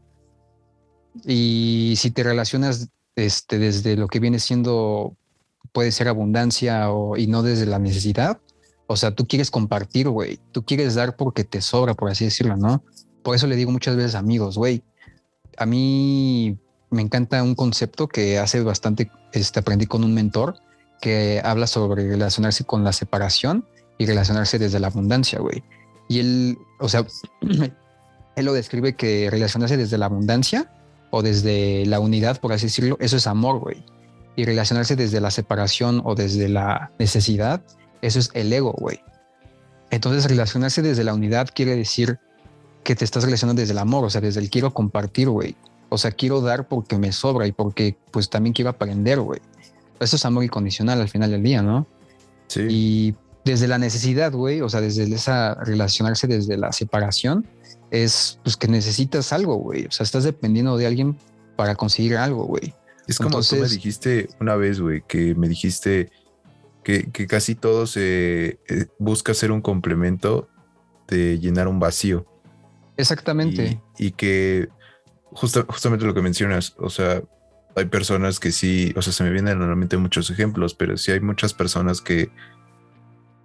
[1.24, 5.16] y si te relacionas este, desde lo que viene siendo,
[5.72, 8.40] puede ser abundancia o, y no desde la necesidad,
[8.86, 12.56] o sea, tú quieres compartir, güey, tú quieres dar porque te sobra, por así decirlo,
[12.56, 12.82] ¿no?
[13.22, 14.82] Por eso le digo muchas veces amigos, güey,
[15.56, 16.58] a mí
[16.90, 20.56] me encanta un concepto que hace bastante, este, aprendí con un mentor
[21.00, 23.66] que habla sobre relacionarse con la separación
[23.98, 25.62] y relacionarse desde la abundancia, güey.
[26.08, 27.06] Y él, o sea,
[28.36, 30.70] él lo describe que relacionarse desde la abundancia
[31.10, 33.84] o desde la unidad, por así decirlo, eso es amor, güey.
[34.36, 37.62] Y relacionarse desde la separación o desde la necesidad,
[38.02, 39.00] eso es el ego, güey.
[39.90, 42.18] Entonces, relacionarse desde la unidad quiere decir
[42.84, 45.56] que te estás relacionando desde el amor, o sea, desde el quiero compartir, güey.
[45.88, 49.40] O sea, quiero dar porque me sobra y porque pues también quiero aprender, güey.
[50.00, 51.86] Eso es amor incondicional al final del día, ¿no?
[52.48, 52.66] Sí.
[52.68, 57.46] Y desde la necesidad, güey, o sea, desde esa relacionarse desde la separación,
[57.90, 59.86] es pues que necesitas algo, güey.
[59.86, 61.16] O sea, estás dependiendo de alguien
[61.56, 62.74] para conseguir algo, güey.
[63.06, 66.10] Es como tú me dijiste una vez, güey, que me dijiste
[66.84, 70.48] que, casi todo se eh, busca ser un complemento
[71.08, 72.26] de llenar un vacío.
[72.96, 73.80] Exactamente.
[73.98, 74.68] Y, que
[75.32, 77.22] justamente lo que mencionas, o sea,
[77.76, 81.20] hay personas que sí, o sea, se me vienen normalmente muchos ejemplos, pero sí hay
[81.20, 82.30] muchas personas que,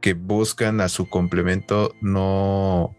[0.01, 2.95] que buscan a su complemento no,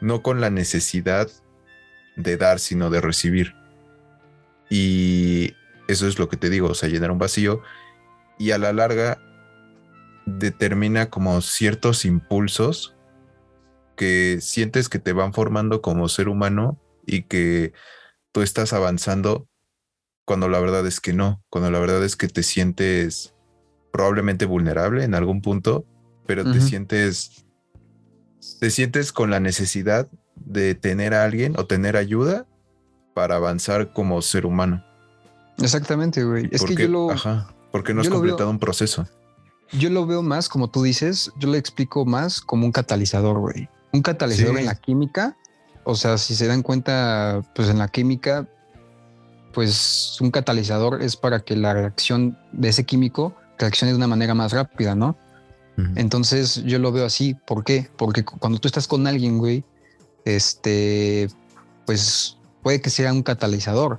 [0.00, 1.28] no con la necesidad
[2.16, 3.54] de dar, sino de recibir.
[4.70, 5.54] Y
[5.88, 7.62] eso es lo que te digo, o sea, llenar un vacío
[8.38, 9.20] y a la larga
[10.26, 12.94] determina como ciertos impulsos
[13.96, 17.72] que sientes que te van formando como ser humano y que
[18.32, 19.48] tú estás avanzando
[20.24, 23.34] cuando la verdad es que no, cuando la verdad es que te sientes
[23.92, 25.86] probablemente vulnerable en algún punto,
[26.26, 27.44] pero te sientes
[28.60, 32.46] te sientes con la necesidad de tener a alguien o tener ayuda
[33.14, 34.84] para avanzar como ser humano.
[35.58, 36.48] Exactamente, güey.
[36.52, 37.10] Es que yo lo.
[37.10, 39.06] Ajá, porque no has completado un proceso.
[39.72, 43.68] Yo lo veo más, como tú dices, yo le explico más como un catalizador, güey.
[43.92, 45.36] Un catalizador en la química.
[45.90, 48.46] O sea, si se dan cuenta, pues en la química,
[49.54, 54.34] pues un catalizador es para que la reacción de ese químico reaccione de una manera
[54.34, 55.16] más rápida, ¿no?
[55.96, 57.36] Entonces yo lo veo así.
[57.46, 57.88] ¿Por qué?
[57.96, 59.64] Porque cuando tú estás con alguien, güey,
[60.26, 61.30] este,
[61.86, 63.98] pues puede que sea un catalizador.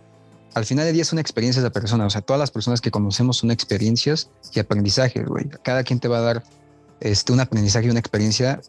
[0.53, 2.05] Al final del día es una experiencia esa persona.
[2.05, 5.49] O sea, todas las personas que conocemos son experiencias y aprendizajes, güey.
[5.63, 6.43] Cada quien te va a dar
[6.99, 8.61] este, un aprendizaje y una experiencia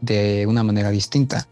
[0.00, 1.46] de una manera distinta.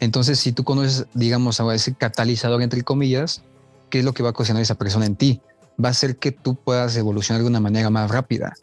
[0.00, 3.42] Entonces, si tú conoces, digamos, a ese catalizador, entre comillas,
[3.90, 5.40] ¿qué es lo que va a ocasionar esa persona en ti?
[5.82, 8.54] Va a hacer que tú puedas evolucionar de una manera más rápida.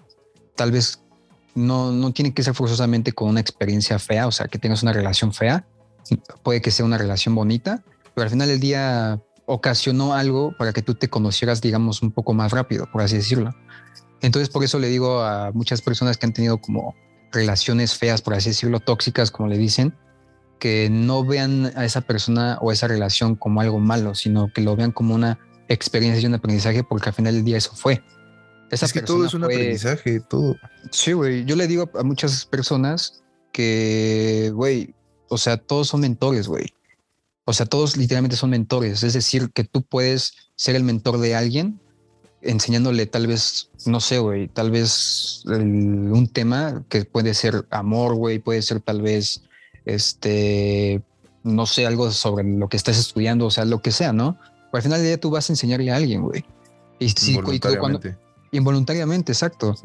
[0.55, 0.99] Tal vez
[1.53, 4.93] no, no tiene que ser forzosamente con una experiencia fea, o sea, que tengas una
[4.93, 5.65] relación fea.
[6.41, 7.83] Puede que sea una relación bonita,
[8.15, 12.33] pero al final del día ocasionó algo para que tú te conocieras, digamos, un poco
[12.33, 13.53] más rápido, por así decirlo.
[14.21, 16.95] Entonces, por eso le digo a muchas personas que han tenido como
[17.31, 19.95] relaciones feas, por así decirlo, tóxicas, como le dicen,
[20.59, 24.75] que no vean a esa persona o esa relación como algo malo, sino que lo
[24.75, 28.03] vean como una experiencia y un aprendizaje, porque al final del día eso fue.
[28.71, 30.55] Esa es que todo es un aprendizaje, todo.
[30.91, 31.45] Sí, güey.
[31.45, 34.93] Yo le digo a muchas personas que, güey,
[35.29, 36.73] o sea, todos son mentores, güey.
[37.45, 39.03] O sea, todos literalmente son mentores.
[39.03, 41.79] Es decir, que tú puedes ser el mentor de alguien
[42.41, 48.39] enseñándole tal vez, no sé, güey, tal vez un tema que puede ser amor, güey,
[48.39, 49.43] puede ser tal vez,
[49.87, 51.01] este,
[51.43, 54.37] no sé, algo sobre lo que estás estudiando, o sea, lo que sea, ¿no?
[54.71, 56.45] Pero al final del día tú vas a enseñarle a alguien, güey.
[56.99, 58.17] Y, sí, involuntariamente.
[58.51, 59.75] involuntariamente, exacto.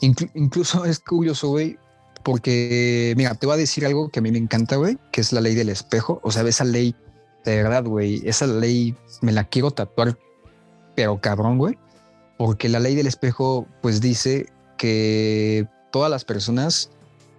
[0.00, 1.78] incluso es curioso, güey,
[2.22, 5.32] porque, mira, te voy a decir algo que a mí me encanta, güey, que es
[5.32, 6.20] la ley del espejo.
[6.22, 6.94] O sea, esa ley
[7.44, 10.18] de verdad, güey, esa ley me la quiero tatuar,
[10.94, 11.78] pero cabrón, güey,
[12.36, 16.90] porque la ley del espejo, pues dice que todas las personas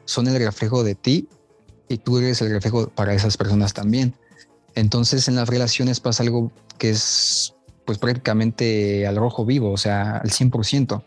[0.06, 1.28] son el reflejo de ti
[1.90, 4.14] y tú eres el reflejo para esas personas también.
[4.76, 10.18] Entonces en las relaciones pasa algo que es pues prácticamente al rojo vivo, o sea,
[10.18, 11.02] al 100%,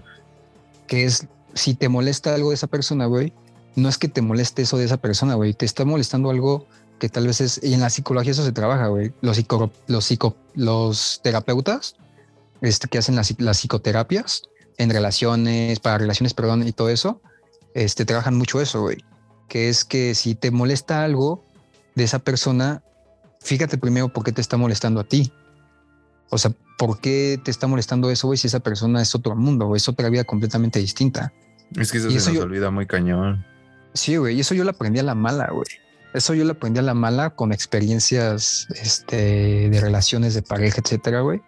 [0.89, 3.33] que es si te molesta algo de esa persona, güey,
[3.77, 6.67] no es que te moleste eso de esa persona, güey, te está molestando algo
[6.99, 9.13] que tal vez es, y en la psicología eso se trabaja, güey.
[9.21, 10.19] Los, psico, los,
[10.55, 11.97] los terapeutas
[12.61, 14.43] este, que hacen las, las psicoterapias
[14.79, 17.21] en relaciones, para relaciones, perdón, y todo eso,
[17.75, 18.99] este, trabajan mucho eso, güey.
[19.49, 21.45] Que es que si te molesta algo
[21.95, 22.83] de esa persona,
[23.41, 25.33] fíjate primero por qué te está molestando a ti.
[26.31, 28.39] O sea, ¿por qué te está molestando eso, güey?
[28.39, 31.33] Si esa persona es otro mundo, o es otra vida completamente distinta.
[31.77, 33.45] Es que eso se nos olvida muy cañón.
[33.95, 35.67] Sí, güey, y eso yo lo aprendí a la mala, güey.
[36.15, 41.21] Eso yo lo aprendí a la mala con experiencias este, de relaciones de pareja, etcétera,
[41.21, 41.41] güey.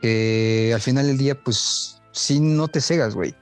[0.00, 3.34] Que al final del día, pues sí, no te cegas, güey.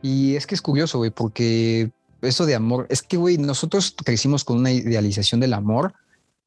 [0.00, 1.90] Y es que es curioso, güey, porque
[2.22, 5.94] eso de amor, es que, güey, nosotros crecimos con una idealización del amor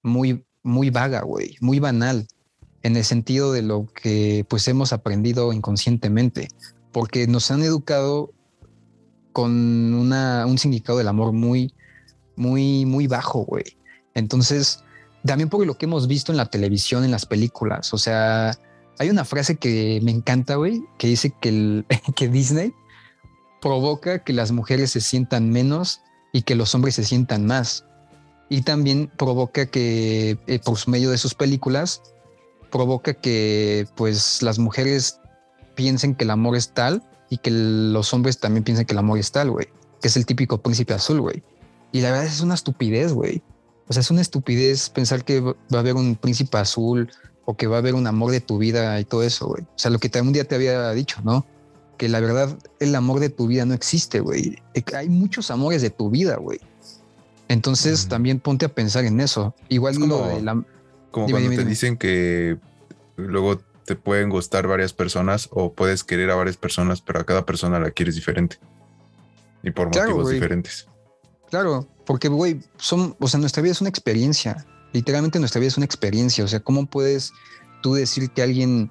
[0.01, 2.27] muy, muy vaga, güey, muy banal,
[2.83, 6.49] en el sentido de lo que pues hemos aprendido inconscientemente,
[6.91, 8.31] porque nos han educado
[9.33, 9.51] con
[9.93, 11.73] una, un significado del amor muy,
[12.35, 13.65] muy, muy bajo, güey.
[14.13, 14.83] Entonces,
[15.25, 18.57] también por lo que hemos visto en la televisión, en las películas, o sea,
[18.97, 21.85] hay una frase que me encanta, güey, que dice que, el,
[22.15, 22.73] que Disney
[23.65, 26.01] provoca que las mujeres se sientan menos
[26.31, 27.83] y que los hombres se sientan más.
[28.47, 32.03] Y también provoca que, eh, por medio de sus películas,
[32.69, 35.19] provoca que pues las mujeres
[35.73, 37.01] piensen que el amor es tal
[37.31, 39.65] y que los hombres también piensen que el amor es tal, güey.
[39.99, 41.41] Que es el típico príncipe azul, güey.
[41.91, 43.41] Y la verdad es una estupidez, güey.
[43.87, 47.09] O sea, es una estupidez pensar que va a haber un príncipe azul
[47.45, 49.63] o que va a haber un amor de tu vida y todo eso, güey.
[49.63, 51.47] O sea, lo que un día te había dicho, ¿no?
[51.97, 54.61] Que la verdad, el amor de tu vida no existe, güey.
[54.95, 56.59] Hay muchos amores de tu vida, güey.
[57.47, 59.55] Entonces también ponte a pensar en eso.
[59.69, 60.63] Igual como, lo de la...
[61.11, 62.57] Como cuando te dicen que
[63.15, 67.45] luego te pueden gustar varias personas o puedes querer a varias personas, pero a cada
[67.45, 68.57] persona la quieres diferente.
[69.63, 70.87] Y por motivos diferentes.
[71.49, 74.65] Claro, porque, güey, son, o sea, nuestra vida es una experiencia.
[74.91, 76.43] Literalmente nuestra vida es una experiencia.
[76.43, 77.31] O sea, ¿cómo puedes
[77.81, 78.89] tú decir que alguien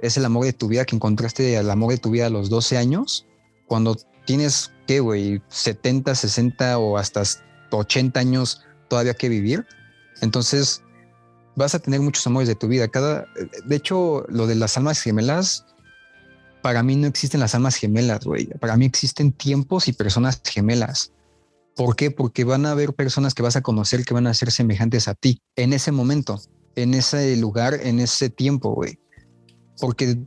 [0.00, 2.50] es el amor de tu vida, que encontraste el amor de tu vida a los
[2.50, 3.26] 12 años,
[3.66, 5.42] cuando tienes, ¿qué, güey?
[5.48, 7.22] 70, 60 o hasta
[7.70, 9.66] 80 años todavía que vivir?
[10.20, 10.82] Entonces,
[11.56, 12.88] vas a tener muchos amores de tu vida.
[12.88, 13.26] Cada,
[13.64, 15.66] de hecho, lo de las almas gemelas,
[16.62, 18.46] para mí no existen las almas gemelas, güey.
[18.58, 21.12] Para mí existen tiempos y personas gemelas.
[21.76, 22.10] ¿Por qué?
[22.10, 25.14] Porque van a haber personas que vas a conocer que van a ser semejantes a
[25.14, 26.40] ti en ese momento,
[26.76, 28.98] en ese lugar, en ese tiempo, güey.
[29.80, 30.18] Porque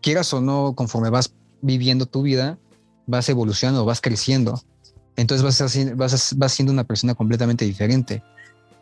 [0.00, 2.58] quieras o no, conforme vas viviendo tu vida,
[3.06, 4.60] vas evolucionando, vas creciendo.
[5.16, 8.22] Entonces vas, vas, vas siendo una persona completamente diferente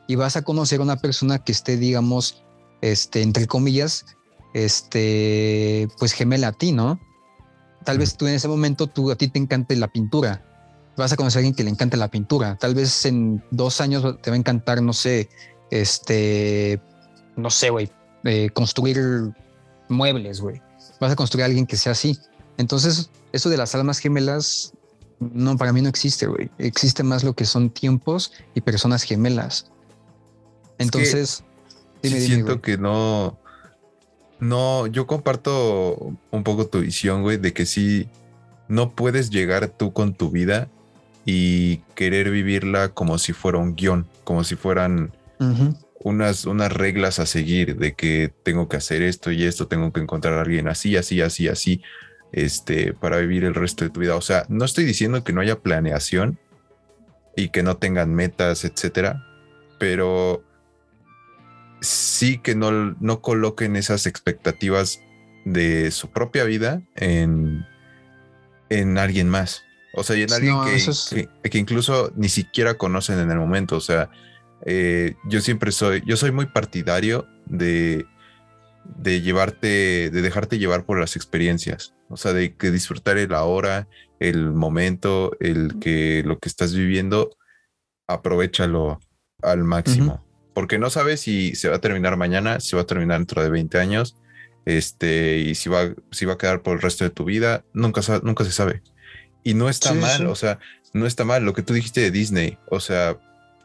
[0.07, 2.43] y vas a conocer a una persona que esté, digamos,
[2.81, 4.05] este, entre comillas,
[4.55, 7.01] este, pues gemela a ti, ¿no?
[7.85, 10.45] Tal vez tú en ese momento tú, a ti te encante la pintura.
[10.97, 12.57] Vas a conocer a alguien que le encante la pintura.
[12.57, 15.29] Tal vez en dos años te va a encantar, no sé,
[15.71, 16.81] este,
[17.37, 17.91] no sé, güey,
[18.25, 19.33] eh, construir
[19.89, 20.61] muebles, güey.
[21.01, 22.19] Vas a construir a alguien que sea así.
[22.59, 24.73] Entonces, eso de las almas gemelas,
[25.19, 26.51] no, para mí no existe, güey.
[26.59, 29.71] Existe más lo que son tiempos y personas gemelas.
[30.79, 31.45] Entonces,
[32.03, 33.39] siento que no,
[34.41, 38.09] no, yo comparto un poco tu visión, güey, de que sí,
[38.69, 40.69] no puedes llegar tú con tu vida
[41.25, 45.13] y querer vivirla como si fuera un guion, como si fueran
[46.05, 50.01] unas, unas reglas a seguir de que tengo que hacer esto y esto, tengo que
[50.01, 51.83] encontrar a alguien así, así, así, así,
[52.33, 54.17] este, para vivir el resto de tu vida.
[54.17, 56.39] O sea, no estoy diciendo que no haya planeación
[57.37, 59.25] y que no tengan metas, etcétera,
[59.79, 60.43] pero
[61.81, 65.01] sí que no, no coloquen esas expectativas
[65.45, 67.67] de su propia vida en,
[68.71, 69.65] en alguien más.
[69.95, 70.57] O sea, y en alguien
[71.11, 73.77] que, que, incluso ni siquiera conocen en el momento.
[73.77, 74.11] O sea,
[74.65, 78.07] eh, yo siempre soy, yo soy muy partidario de,
[78.85, 81.95] de llevarte, de dejarte llevar por las experiencias.
[82.09, 83.89] O sea, de que disfrutar el ahora,
[84.21, 87.37] el momento, el que lo que estás viviendo,
[88.07, 89.01] aprovechalo
[89.43, 90.25] al máximo.
[90.55, 93.49] Porque no sabes si se va a terminar mañana, si va a terminar dentro de
[93.49, 94.17] 20 años,
[94.67, 98.03] este, y si va, si va a quedar por el resto de tu vida, nunca,
[98.23, 98.83] nunca se sabe.
[99.43, 100.59] Y no está mal, o sea,
[100.93, 103.19] no está mal lo que tú dijiste de Disney, o sea,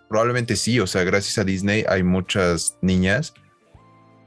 [0.09, 3.33] probablemente sí, o sea, gracias a Disney hay muchas niñas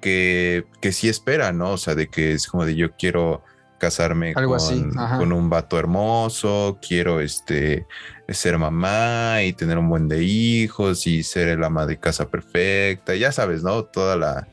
[0.00, 1.72] que, que sí esperan, ¿no?
[1.72, 3.42] O sea, de que es como de yo quiero
[3.78, 7.86] casarme con, con, un vato hermoso, quiero este
[8.28, 13.14] ser mamá y tener un buen de hijos y ser el ama de casa perfecta,
[13.16, 13.84] ya sabes, ¿no?
[13.84, 14.48] Toda la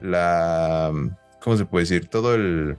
[0.00, 0.92] la
[1.40, 2.08] ¿cómo se puede decir?
[2.08, 2.76] Todo el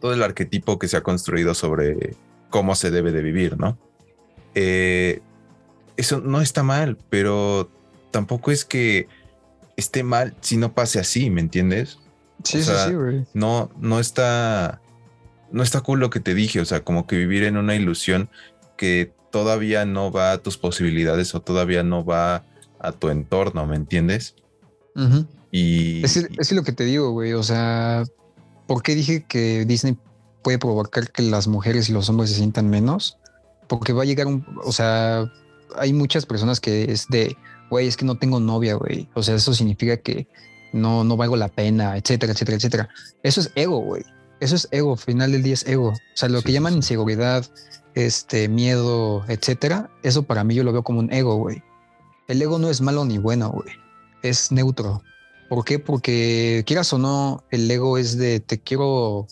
[0.00, 2.16] todo el arquetipo que se ha construido sobre
[2.48, 3.76] cómo se debe de vivir, ¿no?
[4.54, 5.20] Eh,
[6.00, 7.70] eso no está mal, pero
[8.10, 9.06] tampoco es que
[9.76, 11.98] esté mal si no pase así, ¿me entiendes?
[12.42, 13.26] Sí, sí, sí, güey.
[13.34, 14.80] No, no está,
[15.52, 18.30] no está cool lo que te dije, o sea, como que vivir en una ilusión
[18.78, 22.44] que todavía no va a tus posibilidades o todavía no va
[22.78, 24.34] a tu entorno, ¿me entiendes?
[25.52, 27.34] Y es, es, lo que te digo, güey.
[27.34, 28.04] O sea,
[28.66, 29.96] ¿por qué dije que Disney
[30.42, 33.18] puede provocar que las mujeres y los hombres se sientan menos?
[33.68, 35.30] Porque va a llegar un, o sea,
[35.76, 37.36] hay muchas personas que es de,
[37.70, 39.08] güey, es que no tengo novia, güey.
[39.14, 40.26] O sea, eso significa que
[40.72, 42.88] no, no valgo la pena, etcétera, etcétera, etcétera.
[43.22, 44.04] Eso es ego, güey.
[44.40, 45.88] Eso es ego, final del día es ego.
[45.88, 47.46] O sea, lo que llaman inseguridad,
[47.94, 51.62] este, miedo, etcétera, eso para mí yo lo veo como un ego, güey.
[52.28, 53.74] El ego no es malo ni bueno, güey.
[54.22, 55.02] Es neutro.
[55.48, 55.78] ¿Por qué?
[55.78, 59.26] Porque quieras o no, el ego es de te quiero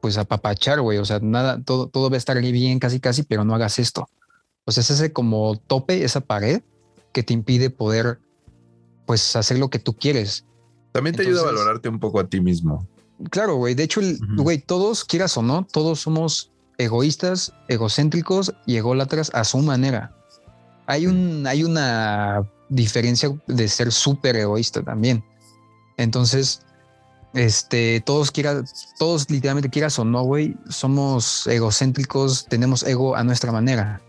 [0.00, 0.98] pues apapachar, güey.
[0.98, 4.08] O sea, nada, todo, todo va a estar bien casi casi, pero no hagas esto.
[4.70, 6.62] O sea, es ese como tope, esa pared
[7.12, 8.20] que te impide poder
[9.04, 10.44] pues hacer lo que tú quieres.
[10.92, 12.86] También te ayuda a valorarte un poco a ti mismo.
[13.30, 13.74] Claro, güey.
[13.74, 14.00] De hecho,
[14.36, 20.14] güey, todos, quieras o no, todos somos egoístas, egocéntricos y ególatras a su manera.
[20.86, 25.24] Hay, un, hay una diferencia de ser súper egoísta también.
[25.96, 26.62] Entonces,
[27.34, 33.50] este, todos quieras, todos literalmente quieras o no, güey, somos egocéntricos, tenemos ego a nuestra
[33.50, 34.00] manera.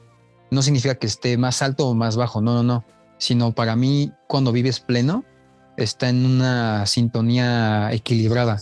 [0.51, 2.85] No significa que esté más alto o más bajo, no, no, no.
[3.17, 5.23] Sino para mí, cuando vives pleno,
[5.77, 8.61] está en una sintonía equilibrada,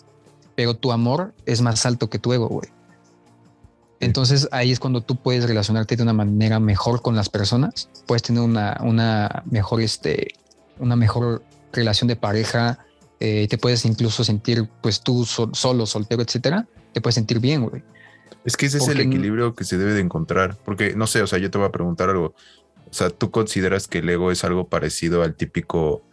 [0.56, 2.70] pero tu amor es más alto que tu ego, güey.
[4.00, 8.24] Entonces ahí es cuando tú puedes relacionarte de una manera mejor con las personas, puedes
[8.24, 10.36] tener una, una mejor, este,
[10.80, 12.80] una mejor relación de pareja,
[13.20, 17.84] eh, te puedes incluso sentir, pues tú solo, soltero, etcétera, te puedes sentir bien, güey.
[18.46, 21.28] Es que ese es el equilibrio que se debe de encontrar, porque no sé, o
[21.28, 22.34] sea, yo te voy a preguntar algo.
[22.90, 26.04] O sea, ¿tú consideras que el ego es algo parecido al típico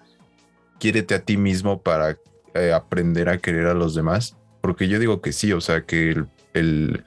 [0.78, 2.18] quiérete a ti mismo para
[2.54, 4.36] eh, aprender a querer a los demás?
[4.60, 7.04] Porque yo digo que sí, o sea, que el, el,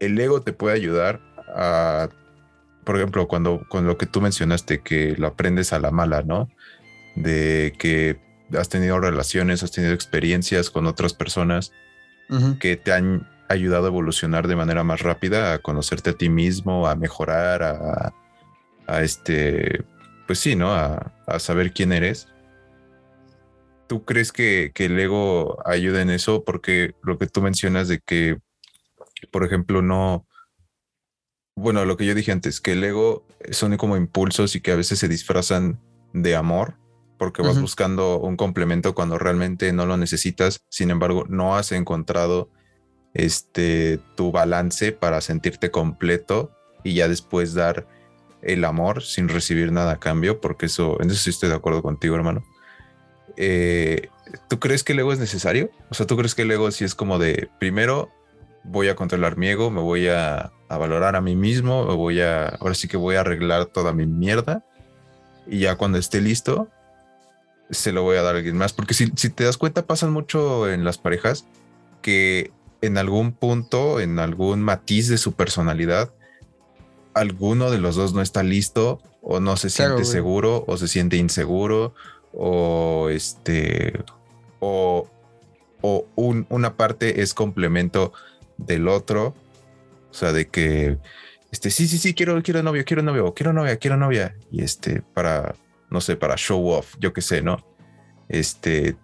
[0.00, 1.20] el ego te puede ayudar
[1.54, 2.08] a,
[2.84, 6.50] por ejemplo, cuando con lo que tú mencionaste, que lo aprendes a la mala, ¿no?
[7.14, 8.20] De que
[8.58, 11.72] has tenido relaciones, has tenido experiencias con otras personas
[12.60, 16.86] que te han ayudado a evolucionar de manera más rápida, a conocerte a ti mismo,
[16.86, 18.14] a mejorar, a,
[18.86, 19.84] a este,
[20.26, 20.72] pues sí, ¿no?
[20.72, 22.28] A, a, saber quién eres.
[23.86, 26.44] ¿Tú crees que, que el ego ayuda en eso?
[26.44, 28.38] Porque lo que tú mencionas de que,
[29.30, 30.26] por ejemplo, no,
[31.54, 34.76] bueno, lo que yo dije antes, que el ego son como impulsos y que a
[34.76, 35.80] veces se disfrazan
[36.12, 36.76] de amor
[37.22, 40.64] porque vas buscando un complemento cuando realmente no lo necesitas.
[40.68, 42.50] Sin embargo, no has encontrado
[43.14, 46.50] este tu balance para sentirte completo
[46.82, 47.86] y ya después dar
[48.42, 51.82] el amor sin recibir nada a cambio, porque eso, en eso sí estoy de acuerdo
[51.82, 52.44] contigo, hermano.
[53.36, 54.08] Eh,
[54.48, 55.70] ¿Tú crees que el ego es necesario?
[55.90, 58.10] O sea, ¿tú crees que el ego sí es como de primero
[58.64, 62.48] voy a controlar mi ego, me voy a, valorar a mí mismo, me voy a,
[62.48, 64.64] ahora sí que voy a arreglar toda mi mierda
[65.46, 66.68] y ya cuando esté listo,
[67.68, 68.72] se lo voy a dar a alguien más.
[68.72, 71.44] Porque si, si te das cuenta, pasan mucho en las parejas
[72.00, 72.52] que
[72.82, 76.12] en algún punto, en algún matiz de su personalidad,
[77.14, 81.16] alguno de los dos no está listo o no se siente seguro o se siente
[81.16, 81.94] inseguro
[82.32, 83.92] o este
[84.60, 85.08] o,
[85.80, 88.12] o una parte es complemento
[88.56, 89.34] del otro.
[90.10, 90.98] O sea, de que,
[91.50, 94.36] este, sí, sí, sí, quiero, quiero novio, quiero novio, quiero novia, quiero novia.
[94.50, 95.54] Y este, para,
[95.90, 97.64] no sé, para show off, yo qué sé, ¿no?
[98.28, 98.96] Este,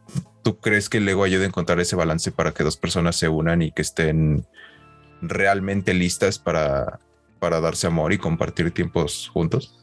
[0.43, 3.29] ¿tú crees que el ego ayuda a encontrar ese balance para que dos personas se
[3.29, 4.47] unan y que estén
[5.21, 7.01] realmente listas para,
[7.39, 9.75] para darse amor y compartir tiempos juntos?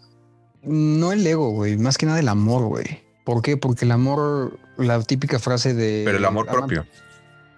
[0.62, 3.04] No el ego, güey, más que nada el amor, güey.
[3.24, 3.58] ¿Por qué?
[3.58, 6.04] Porque el amor, la típica frase de...
[6.06, 6.86] Pero el amor propio.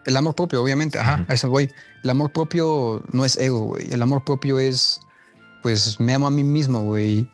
[0.06, 1.70] El amor propio, obviamente, ajá, a eso voy.
[2.04, 3.92] El amor propio no es ego, güey.
[3.92, 5.02] El amor propio es,
[5.62, 7.30] pues, me amo a mí mismo, güey.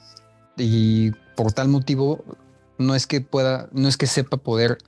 [0.58, 2.24] Y por tal motivo,
[2.80, 4.80] no es que pueda, no es que sepa poder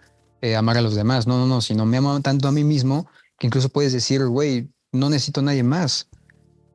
[0.42, 3.08] eh, amar a los demás, no, no, no, sino me amo tanto a mí mismo
[3.40, 6.08] que incluso puedes decir, güey, no necesito a nadie más.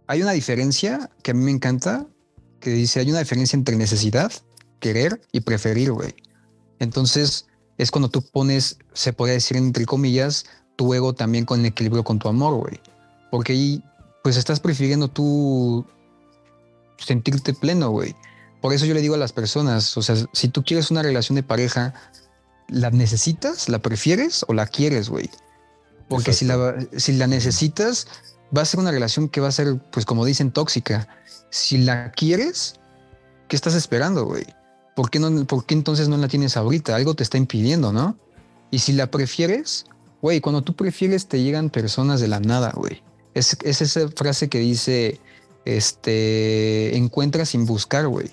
[0.06, 2.06] Hay una diferencia que a mí me encanta,
[2.60, 4.32] que dice, hay una diferencia entre necesidad,
[4.80, 6.14] querer y preferir, güey.
[6.78, 7.46] Entonces,
[7.78, 10.46] es cuando tú pones, se podría decir entre comillas,
[10.76, 12.80] tu ego también con equilibrio con tu amor, güey.
[13.30, 13.84] Porque ahí,
[14.22, 15.86] pues estás prefiriendo tú
[16.98, 18.14] sentirte pleno, güey.
[18.60, 21.36] Por eso yo le digo a las personas, o sea, si tú quieres una relación
[21.36, 21.94] de pareja,
[22.70, 25.28] ¿la necesitas, la prefieres o la quieres, güey?
[26.08, 28.06] Porque si la, si la necesitas,
[28.56, 31.08] va a ser una relación que va a ser, pues como dicen, tóxica.
[31.50, 32.74] Si la quieres,
[33.48, 34.44] ¿qué estás esperando, güey?
[34.96, 36.96] ¿Por qué, no, ¿Por qué entonces no la tienes ahorita?
[36.96, 38.16] Algo te está impidiendo, ¿no?
[38.70, 39.84] Y si la prefieres,
[40.22, 43.02] Güey, cuando tú prefieres te llegan personas de la nada, güey.
[43.34, 45.20] Es, esa frase que dice,
[45.64, 48.30] este, encuentras sin buscar, güey.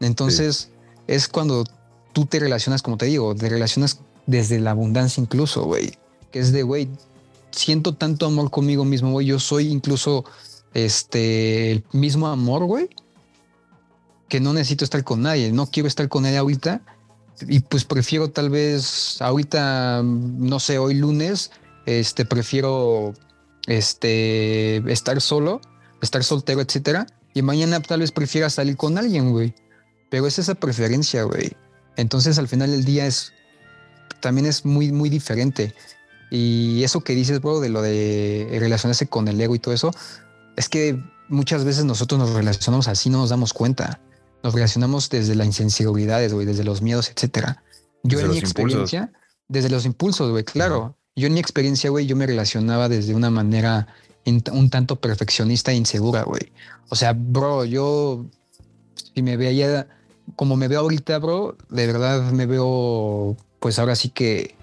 [0.00, 0.70] Entonces,
[1.06, 1.64] es cuando
[2.12, 5.92] tú te relacionas, como te digo, te relacionas desde la abundancia incluso, güey.
[6.30, 6.88] Que es de, güey,
[7.50, 9.26] siento tanto amor conmigo mismo, güey.
[9.26, 10.24] Yo soy incluso,
[10.74, 12.88] este, el mismo amor, güey.
[14.28, 15.52] Que no necesito estar con nadie.
[15.52, 16.82] No quiero estar con nadie ahorita
[17.48, 21.50] y pues prefiero tal vez ahorita, no sé, hoy lunes,
[21.86, 23.14] este, prefiero
[23.66, 25.60] este, estar solo,
[26.00, 27.06] estar soltero, etcétera.
[27.34, 29.54] Y mañana tal vez prefiera salir con alguien, güey.
[30.10, 31.52] Pero es esa preferencia, güey.
[31.96, 33.32] Entonces al final del día es,
[34.20, 35.74] también es muy, muy diferente.
[36.30, 39.92] Y eso que dices, bro, de lo de relacionarse con el ego y todo eso,
[40.56, 44.00] es que muchas veces nosotros nos relacionamos así, no nos damos cuenta
[44.42, 47.62] nos relacionamos desde la insensibilidad, güey, desde los miedos, etcétera.
[48.02, 49.12] Yo en mi experiencia,
[49.48, 50.96] desde los impulsos, güey, claro.
[51.14, 53.86] Yo en mi experiencia, güey, yo me relacionaba desde una manera
[54.24, 56.52] un tanto perfeccionista e insegura, güey.
[56.88, 58.26] O sea, bro, yo
[58.94, 59.86] si me veía
[60.36, 64.56] como me veo ahorita, bro, de verdad me veo, pues ahora sí que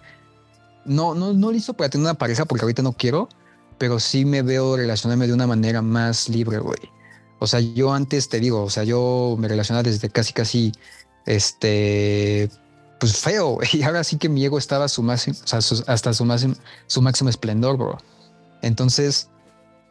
[0.86, 3.30] no, no, no listo para tener una pareja porque ahorita no quiero,
[3.78, 6.80] pero sí me veo relacionarme de una manera más libre, güey.
[7.39, 10.72] O sea, yo antes te digo, o sea, yo me relacionaba desde casi, casi,
[11.26, 12.49] este,
[12.99, 15.38] pues feo, y ahora sí que mi ego estaba su máximo,
[15.88, 16.55] hasta su máximo,
[16.88, 17.97] su máximo esplendor, bro.
[18.62, 19.30] Entonces,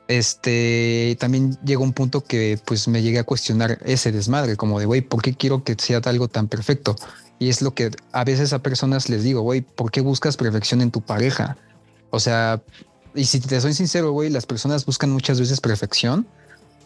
[0.08, 4.86] este, también llegó un punto que pues me llegué a cuestionar ese desmadre, como de,
[4.86, 6.96] güey, ¿por qué quiero que sea algo tan perfecto?
[7.38, 10.80] Y es lo que a veces a personas les digo, güey, ¿por qué buscas perfección
[10.80, 11.56] en tu pareja?
[12.10, 12.62] O sea,
[13.14, 16.26] y si te soy sincero, güey, las personas buscan muchas veces perfección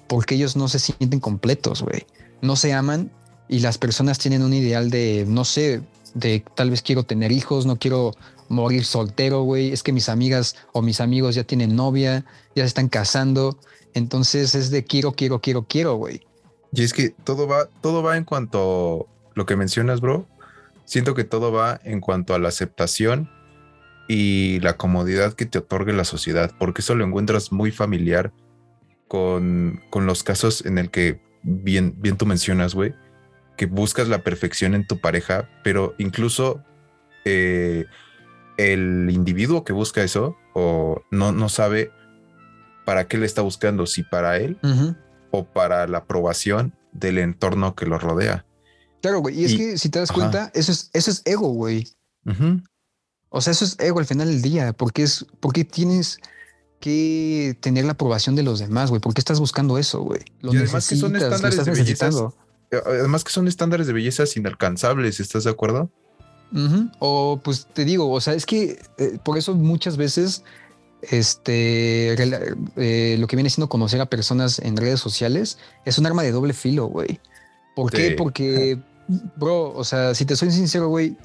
[0.09, 2.05] porque ellos no se sienten completos, güey.
[2.43, 3.11] No se aman
[3.49, 5.81] y las personas tienen un ideal de, no sé,
[6.14, 8.14] de tal vez quiero tener hijos, no quiero
[8.53, 9.72] morir soltero, güey.
[9.72, 12.24] Es que mis amigas o mis amigos ya tienen novia,
[12.55, 13.59] ya se están casando.
[13.94, 16.24] Entonces es de quiero, quiero, quiero, quiero, güey.
[16.72, 20.26] Y es que todo va, todo va en cuanto a lo que mencionas, bro.
[20.84, 23.30] Siento que todo va en cuanto a la aceptación
[24.09, 28.32] y la comodidad que te otorgue la sociedad, porque eso lo encuentras muy familiar
[29.09, 32.94] con, con los casos en el que bien, bien tú mencionas, güey,
[33.57, 36.62] que buscas la perfección en tu pareja, pero incluso
[37.24, 37.86] eh,
[38.57, 41.90] el individuo que busca eso o no, no sabe
[42.84, 44.59] para qué le está buscando, si para él
[45.30, 48.44] o para la aprobación del entorno que lo rodea.
[49.00, 49.40] Claro, güey.
[49.40, 51.88] Y, es que si te das cuenta, eso es, eso es ego, güey.
[53.28, 56.18] O sea, eso es ego al final del día, porque es, porque tienes
[56.80, 59.00] que tener la aprobación de los demás, güey.
[59.00, 60.20] ¿Por qué estás buscando eso, güey?
[60.42, 62.11] y además que son estándares de belleza.
[62.86, 65.90] Además que son estándares de belleza inalcanzables, ¿estás de acuerdo?
[66.98, 70.44] O pues te digo, o sea, es que eh, por eso muchas veces
[71.03, 72.12] este
[72.76, 76.32] eh, lo que viene siendo conocer a personas en redes sociales es un arma de
[76.32, 77.20] doble filo, güey.
[77.74, 78.12] ¿Por qué?
[78.12, 78.78] Porque,
[79.36, 81.16] bro, o sea, si te soy sincero, güey,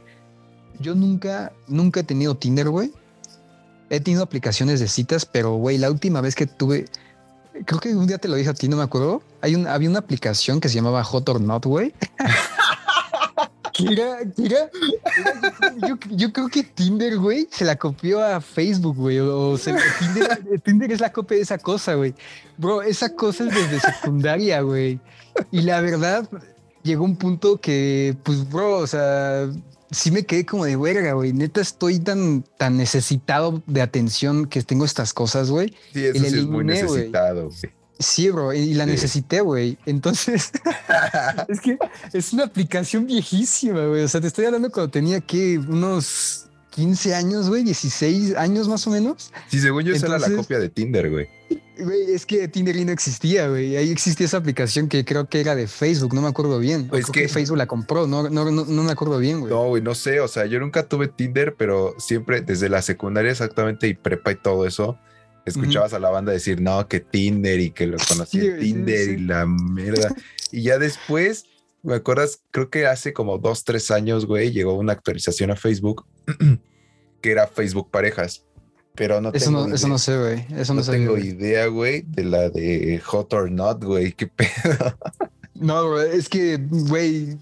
[0.80, 2.93] yo nunca, nunca he tenido Tinder, güey.
[3.89, 6.86] He tenido aplicaciones de citas, pero, güey, la última vez que tuve,
[7.65, 9.21] creo que un día te lo dije a ti, no me acuerdo.
[9.41, 11.93] Hay un, había una aplicación que se llamaba Hot or Not, güey.
[13.78, 14.71] Kira, Kira,
[16.09, 19.19] yo, creo que Tinder, güey, se la copió a Facebook, güey.
[19.19, 19.55] O,
[20.63, 22.15] Tinder, es la copia de esa cosa, güey.
[22.57, 24.99] Bro, esa cosa es desde secundaria, güey.
[25.51, 26.28] Y la verdad,
[26.82, 29.47] llegó un punto que, pues, bro, o sea,
[29.91, 31.32] sí me quedé como de verga, güey.
[31.32, 35.75] Neta, estoy tan, tan necesitado de atención que tengo estas cosas, güey.
[35.93, 37.76] Sí, eso sí es muy necesitado, güey.
[38.00, 39.78] Sí, bro, y la necesité, güey.
[39.86, 40.52] Entonces,
[41.48, 41.78] es que
[42.14, 44.04] es una aplicación viejísima, güey.
[44.04, 48.86] O sea, te estoy hablando cuando tenía que unos 15 años, güey, 16 años más
[48.86, 49.32] o menos.
[49.48, 51.28] Sí, según yo, esa era la copia de Tinder, güey.
[51.80, 53.76] Güey, es que Tinder no existía, güey.
[53.78, 56.89] Ahí existía esa aplicación que creo que era de Facebook, no me acuerdo bien.
[56.93, 59.52] Es que, Facebook la compró, no, no, no, no me acuerdo bien, güey.
[59.52, 60.20] No, güey, no sé.
[60.20, 64.36] O sea, yo nunca tuve Tinder, pero siempre desde la secundaria exactamente y prepa y
[64.36, 65.00] todo eso
[65.50, 69.45] escuchabas a la banda decir, no, que Tinder y que lo conocí Tinder y la
[69.45, 70.14] mierda.
[70.52, 71.45] y ya después,
[71.84, 76.06] me acuerdas, creo que hace como dos, tres años, güey, llegó una actualización a Facebook
[77.22, 78.43] que era Facebook Parejas.
[78.95, 80.45] Pero no eso tengo no, eso no sé, güey.
[80.60, 84.12] Eso no, no tengo idea, güey, de la de Hot or Not, güey.
[84.12, 84.98] Qué pedo.
[85.54, 87.38] No, güey, es que, güey,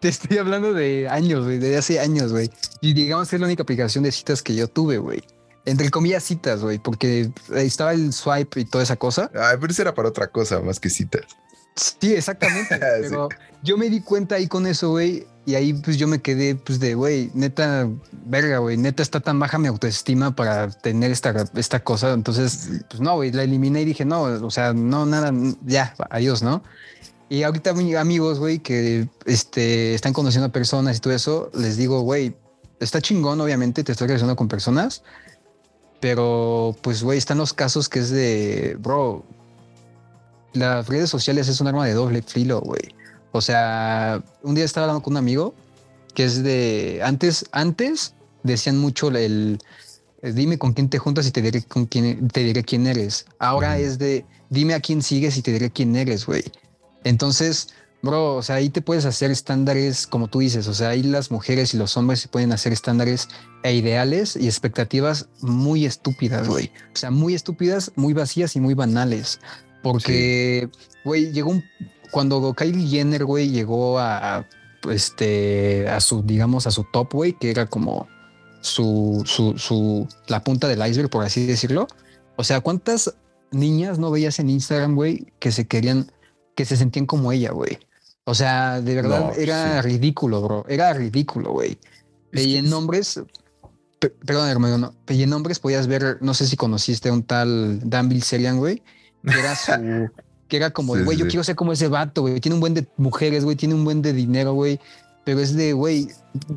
[0.00, 2.50] te estoy hablando de años, güey, de hace años, güey.
[2.80, 5.22] Y digamos que es la única aplicación de citas que yo tuve, güey
[5.64, 9.30] entre comillas citas, güey, porque estaba el swipe y toda esa cosa.
[9.34, 11.24] Ay, pero eso era para otra cosa más que citas.
[11.76, 12.78] Sí, exactamente.
[12.78, 13.28] pero
[13.62, 16.80] yo me di cuenta ahí con eso, güey, y ahí pues yo me quedé pues
[16.80, 17.88] de, güey, neta,
[18.26, 22.12] verga, güey, neta está tan baja mi autoestima para tener esta, esta cosa.
[22.12, 25.32] Entonces, pues no, güey, la eliminé y dije, no, o sea, no, nada,
[25.64, 26.62] ya, adiós, ¿no?
[27.28, 32.02] Y ahorita amigos, güey, que este, están conociendo a personas y todo eso, les digo,
[32.02, 32.36] güey,
[32.80, 35.02] está chingón, obviamente, te estoy relacionando con personas,
[36.04, 39.24] pero, pues, güey, están los casos que es de, bro,
[40.52, 42.94] las redes sociales es un arma de doble filo, güey.
[43.32, 45.54] O sea, un día estaba hablando con un amigo
[46.12, 49.58] que es de, antes, antes decían mucho el,
[50.22, 53.24] dime con quién te juntas y te diré con quién, te diré quién eres.
[53.38, 56.44] Ahora es de, dime a quién sigues y te diré quién eres, güey.
[57.04, 57.68] Entonces,
[58.04, 61.30] Bro, o sea, ahí te puedes hacer estándares, como tú dices, o sea, ahí las
[61.30, 63.30] mujeres y los hombres se pueden hacer estándares
[63.62, 66.70] e ideales y expectativas muy estúpidas, güey.
[66.92, 69.40] O sea, muy estúpidas, muy vacías y muy banales.
[69.82, 70.68] Porque,
[71.02, 71.64] güey, llegó un...
[72.10, 74.46] Cuando Kylie Jenner, güey, llegó a,
[74.90, 78.06] este, a su, digamos, a su top, güey, que era como
[78.60, 81.88] su, su, su, la punta del iceberg, por así decirlo.
[82.36, 83.14] O sea, ¿cuántas
[83.50, 86.12] niñas no veías en Instagram, güey, que se querían,
[86.54, 87.78] que se sentían como ella, güey?
[88.24, 90.64] O sea, de verdad era ridículo, bro.
[90.68, 91.78] Era ridículo, güey.
[92.32, 93.20] Y en nombres,
[93.98, 94.94] perdón, hermano, no.
[95.08, 98.82] Y en nombres podías ver, no sé si conociste a un tal Dan Bilzerian, güey,
[99.22, 99.72] que era su,
[100.48, 102.40] que era como, güey, yo quiero ser como ese vato, güey.
[102.40, 104.80] Tiene un buen de mujeres, güey, tiene un buen de dinero, güey.
[105.24, 106.08] Pero es de, güey,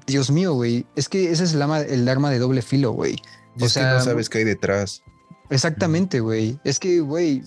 [0.05, 0.85] Dios mío, güey.
[0.95, 3.17] Es que ese es el arma, el arma de doble filo, güey.
[3.59, 5.01] O sea, no sabes qué hay detrás.
[5.49, 6.59] Exactamente, güey.
[6.63, 7.43] Es que, güey,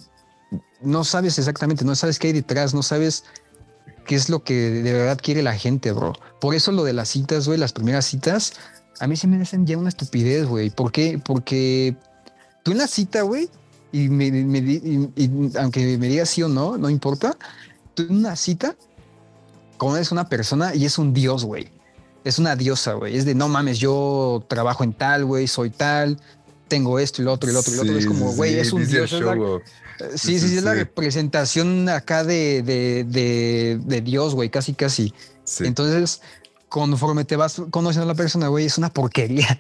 [0.81, 3.25] no sabes exactamente, no sabes qué hay detrás, no sabes
[4.07, 6.15] qué es lo que de verdad quiere la gente, bro.
[6.41, 8.55] Por eso lo de las citas, güey, las primeras citas,
[8.99, 10.71] a mí se me hacen ya una estupidez, güey.
[10.71, 11.21] ¿Por qué?
[11.25, 11.97] Porque
[12.63, 13.49] tú en la cita, güey,
[13.93, 14.07] y,
[15.59, 17.37] aunque me digas sí o no, no importa,
[17.95, 18.77] tú en una cita
[19.79, 21.69] conoces una persona y es un dios, güey.
[22.23, 23.17] Es una diosa, güey.
[23.17, 26.21] Es de no mames, yo trabajo en tal, güey, soy tal,
[26.69, 27.99] tengo esto y lo otro y lo otro y lo otro.
[27.99, 29.15] Es como, güey, es un dios.
[30.15, 35.15] Sí, sí, sí, es la representación acá de, de, de, Dios, güey, casi, casi.
[35.61, 36.21] Entonces,
[36.69, 39.59] conforme te vas conociendo a la persona, güey, es una porquería.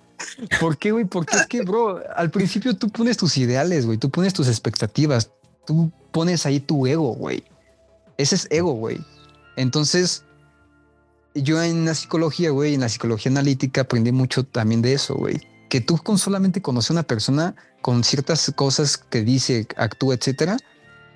[0.60, 1.04] ¿Por qué, güey?
[1.04, 5.30] Porque es que, bro, al principio tú pones tus ideales, güey, tú pones tus expectativas,
[5.66, 7.44] tú pones ahí tu ego, güey.
[8.16, 9.00] Ese es ego, güey.
[9.56, 10.24] Entonces,
[11.34, 15.40] yo en la psicología, güey, en la psicología analítica aprendí mucho también de eso, güey.
[15.74, 20.56] Que tú con solamente conocer a una persona con ciertas cosas que dice, actúa, etcétera,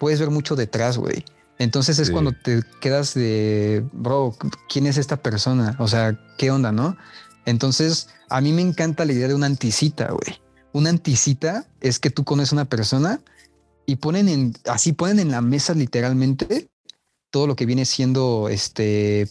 [0.00, 1.24] puedes ver mucho detrás, güey.
[1.60, 4.36] Entonces es cuando te quedas de, bro,
[4.68, 5.76] ¿quién es esta persona?
[5.78, 6.96] O sea, ¿qué onda, no?
[7.46, 10.40] Entonces, a mí me encanta la idea de una anticita, güey.
[10.72, 13.20] Una anticita es que tú conoces a una persona
[13.86, 16.68] y ponen en, así ponen en la mesa literalmente
[17.30, 19.28] todo lo que viene siendo este,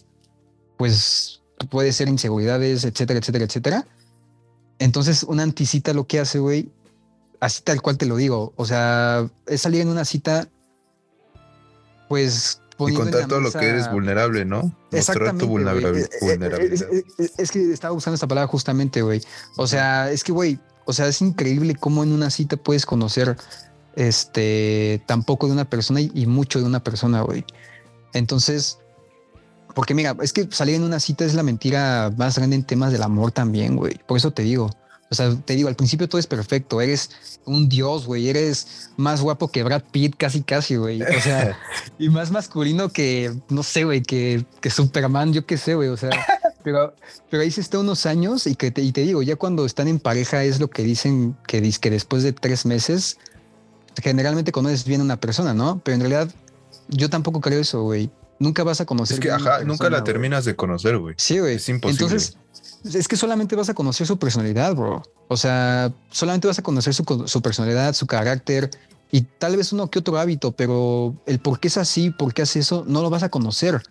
[0.78, 3.88] pues puede ser inseguridades, etcétera, etcétera, etcétera.
[4.80, 6.70] Entonces, una anticita lo que hace, güey,
[7.40, 10.48] así tal cual te lo digo, o sea, es salir en una cita,
[12.08, 14.72] pues y contar todo lo que eres vulnerable, ¿no?
[14.92, 16.08] Mostrar tu vulnerabilidad.
[17.38, 19.22] Es, que estaba usando esta palabra justamente, güey.
[19.56, 23.36] O sea, es que, güey, o sea, es increíble cómo en una cita puedes conocer
[23.96, 27.44] este tan poco de una persona y mucho de una persona, güey.
[28.14, 28.78] Entonces,
[29.78, 32.92] porque mira, es que salir en una cita es la mentira más grande en temas
[32.92, 33.94] del amor también, güey.
[34.08, 34.72] Por eso te digo.
[35.12, 36.82] O sea, te digo, al principio todo es perfecto.
[36.82, 37.12] Eres
[37.46, 38.28] un dios, güey.
[38.28, 41.04] Eres más guapo que Brad Pitt, casi, casi, güey.
[41.04, 41.60] O sea,
[42.00, 45.90] y más masculino que, no sé, güey, que, que Superman, yo qué sé, güey.
[45.90, 46.10] O sea,
[46.64, 46.96] pero,
[47.30, 49.88] pero ahí se está unos años y que te, y te digo, ya cuando están
[49.88, 53.20] en pareja es lo que dicen que, que después de tres meses,
[54.02, 55.80] generalmente conoces bien a una persona, ¿no?
[55.84, 56.32] Pero en realidad
[56.88, 58.10] yo tampoco creo eso, güey.
[58.40, 59.16] Nunca vas a conocer.
[59.16, 61.16] Es que, ajá, nunca la terminas de conocer, güey.
[61.18, 61.56] Sí, güey.
[61.56, 62.06] Es imposible.
[62.06, 62.38] Entonces,
[62.94, 65.04] es que solamente vas a conocer su personalidad, bro.
[65.28, 68.70] O sea, solamente vas a conocer su, su, personalidad, su carácter
[69.12, 72.44] y tal vez uno que otro hábito, pero el por qué es así, por qué
[72.44, 73.82] hace eso, no lo vas a conocer.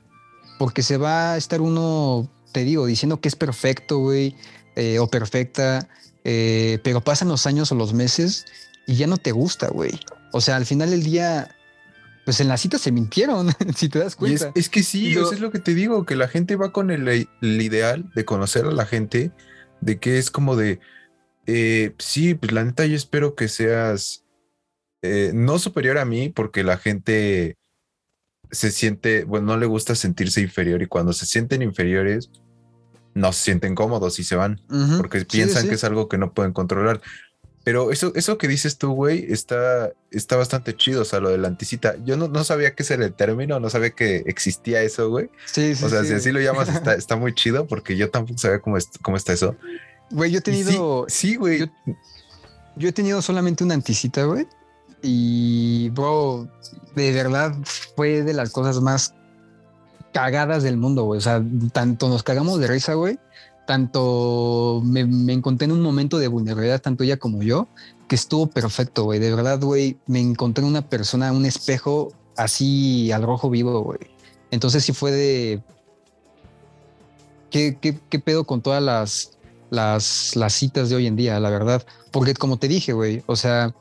[0.58, 4.34] Porque se va a estar uno, te digo, diciendo que es perfecto, güey,
[4.76, 5.88] eh, o perfecta,
[6.24, 8.44] eh, pero pasan los años o los meses
[8.86, 9.98] y ya no te gusta, güey.
[10.32, 11.54] O sea, al final del día
[12.26, 14.50] pues en la cita se mintieron, si te das cuenta.
[14.56, 17.28] Es, que sí, eso es lo que te digo, que la gente va con el,
[17.40, 19.30] ideal de conocer a la gente,
[19.80, 20.80] de que es como de,
[21.46, 24.24] eh, sí, pues la neta yo espero que seas
[25.02, 27.54] eh, no superior a mí, porque la gente
[28.50, 32.32] se siente, bueno, no le gusta sentirse inferior y cuando se sienten inferiores,
[33.14, 34.60] no se sienten cómodos y se van,
[34.98, 37.00] porque piensan que es algo que no pueden controlar.
[37.66, 41.02] Pero eso, eso que dices tú, güey, está, está bastante chido.
[41.02, 41.96] O sea, lo de la anticita.
[42.04, 45.30] Yo no, no sabía ese era el término, no sabía que existía eso, güey.
[45.46, 45.84] Sí, sí.
[45.84, 48.78] O sea, si así lo llamas, está, está muy chido porque yo tampoco sabía cómo,
[49.02, 49.56] cómo está eso.
[50.12, 51.06] Güey, yo he tenido.
[51.08, 51.68] Sí, güey.
[52.76, 54.46] Yo, he tenido solamente una anticita, güey.
[55.02, 56.48] Y, bro,
[56.94, 57.52] de verdad
[57.96, 59.12] fue de las cosas más
[60.14, 61.18] cagadas del mundo, güey.
[61.18, 61.42] O sea,
[61.72, 63.18] tanto nos cagamos de risa, güey
[63.66, 65.00] tanto me,
[65.32, 67.68] encontré en un momento de vulnerabilidad, tanto ella como yo,
[68.08, 69.18] que estuvo perfecto, güey.
[69.18, 73.98] De verdad, güey, me encontré en una persona, un espejo así al rojo vivo, güey.
[74.50, 75.62] Entonces sí fue de...
[77.50, 79.38] ¿Qué, qué, pedo con todas las,
[79.70, 81.86] las, citas de hoy en día, la verdad?
[82.10, 83.74] Porque como te dije, güey, o sea,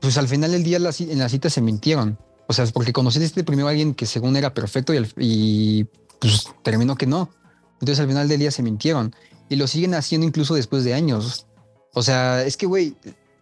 [0.00, 0.82] pues al final del día en
[1.18, 2.18] las citas se mintieron.
[2.46, 5.84] O sea, porque conociste primero a alguien que según era perfecto y, y
[6.18, 7.30] pues terminó que no.
[7.74, 9.14] Entonces al final del día se mintieron
[9.48, 11.46] y lo siguen haciendo incluso después de años.
[11.92, 12.94] O sea, es que, güey,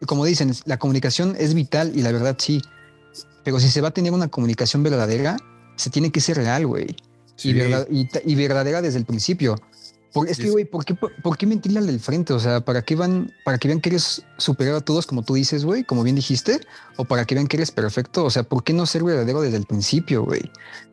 [0.07, 2.63] como dicen, la comunicación es vital y la verdad sí.
[3.45, 5.37] Pero si se va a tener una comunicación verdadera,
[5.77, 6.97] se tiene que ser real, güey.
[7.45, 9.57] Y, verdadera desde el principio.
[10.29, 12.33] es que, güey, ¿por qué, por, qué mentirle al del frente?
[12.33, 15.35] O sea, ¿para qué van, para que vean que eres superior a todos, como tú
[15.35, 16.61] dices, güey, como bien dijiste?
[16.97, 18.25] ¿O para que vean que eres perfecto?
[18.25, 20.43] O sea, ¿por qué no ser verdadero desde el principio, güey?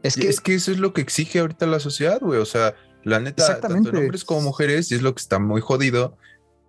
[0.01, 2.39] Es que, es que eso es lo que exige ahorita la sociedad, güey.
[2.39, 2.73] O sea,
[3.03, 6.17] la neta, tanto en hombres como mujeres, y es lo que está muy jodido,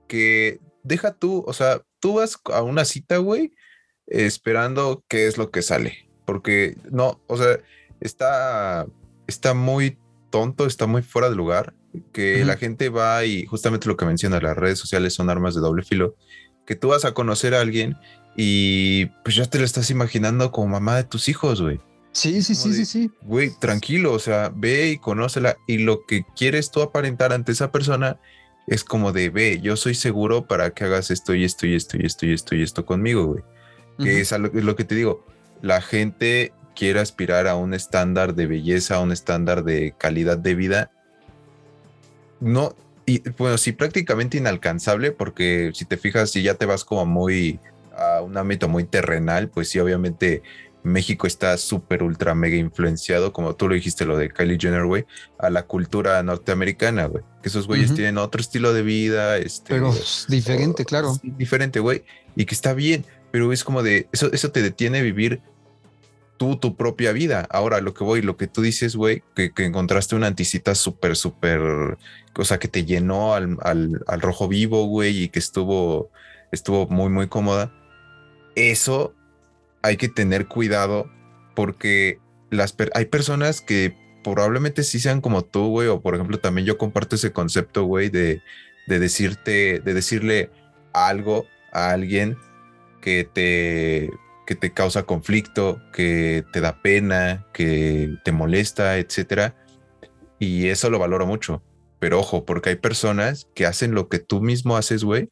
[0.08, 3.52] que deja tú, o sea, tú vas a una cita, güey,
[4.06, 6.08] esperando qué es lo que sale.
[6.24, 7.58] Porque no, o sea,
[8.00, 8.86] está,
[9.26, 9.98] está muy
[10.30, 11.74] tonto, está muy fuera de lugar,
[12.12, 15.60] que la gente va y justamente lo que menciona, las redes sociales son armas de
[15.60, 16.14] doble filo,
[16.66, 17.96] que tú vas a conocer a alguien
[18.36, 21.80] y pues ya te lo estás imaginando como mamá de tus hijos, güey.
[22.12, 23.10] Sí, sí, sí, sí, sí.
[23.22, 25.56] Güey, tranquilo, o sea, ve y conócela.
[25.66, 28.18] Y lo que quieres tú aparentar ante esa persona
[28.66, 31.96] es como de, ve, yo soy seguro para que hagas esto y esto y esto
[31.96, 33.42] y esto y esto y esto conmigo, güey.
[33.98, 35.26] Que es, es lo que te digo,
[35.60, 40.54] la gente quiere aspirar a un estándar de belleza, a un estándar de calidad de
[40.54, 40.90] vida.
[42.40, 47.04] No, y bueno, sí, prácticamente inalcanzable, porque si te fijas, si ya te vas como
[47.04, 47.60] muy
[47.96, 50.42] a un ámbito muy terrenal, pues sí, obviamente
[50.82, 55.04] México está súper, ultra, mega influenciado, como tú lo dijiste, lo de Kylie Jenner, güey,
[55.38, 57.22] a la cultura norteamericana, güey.
[57.42, 59.36] Que esos güeyes tienen otro estilo de vida.
[59.36, 59.94] Este, pero
[60.28, 61.18] diferente, claro.
[61.22, 62.04] Diferente, güey.
[62.34, 65.42] Y que está bien, pero es como de, eso, eso te detiene a vivir
[66.38, 67.46] tú tu propia vida.
[67.50, 71.98] Ahora, lo que voy, lo que tú dices, güey, que, encontraste una anticita súper, súper,
[72.32, 76.10] cosa que te llenó al, al, al rojo vivo, güey, y que estuvo,
[76.50, 77.70] estuvo muy, muy cómoda.
[78.54, 79.14] Eso
[79.82, 81.10] hay que tener cuidado
[81.54, 82.18] porque
[82.50, 86.78] las hay personas que probablemente sí sean como tú, güey, o por ejemplo también yo
[86.78, 88.42] comparto ese concepto, güey, de,
[88.86, 90.50] de decirte, de decirle
[90.92, 92.36] algo a alguien
[93.00, 94.10] que te,
[94.46, 99.56] que te causa conflicto, que te da pena, que te molesta, etcétera.
[100.38, 101.62] Y eso lo valoro mucho.
[101.98, 105.30] Pero ojo, porque hay personas que hacen lo que tú mismo haces, güey,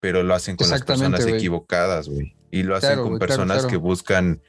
[0.00, 2.34] pero lo hacen con las personas equivocadas, güey.
[2.50, 4.40] Y lo hacen con personas que buscan,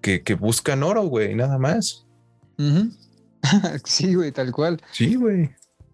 [0.00, 2.06] que, que buscan oro, güey, nada más.
[3.84, 4.80] sí, güey, tal cual.
[4.92, 5.50] Sí, güey.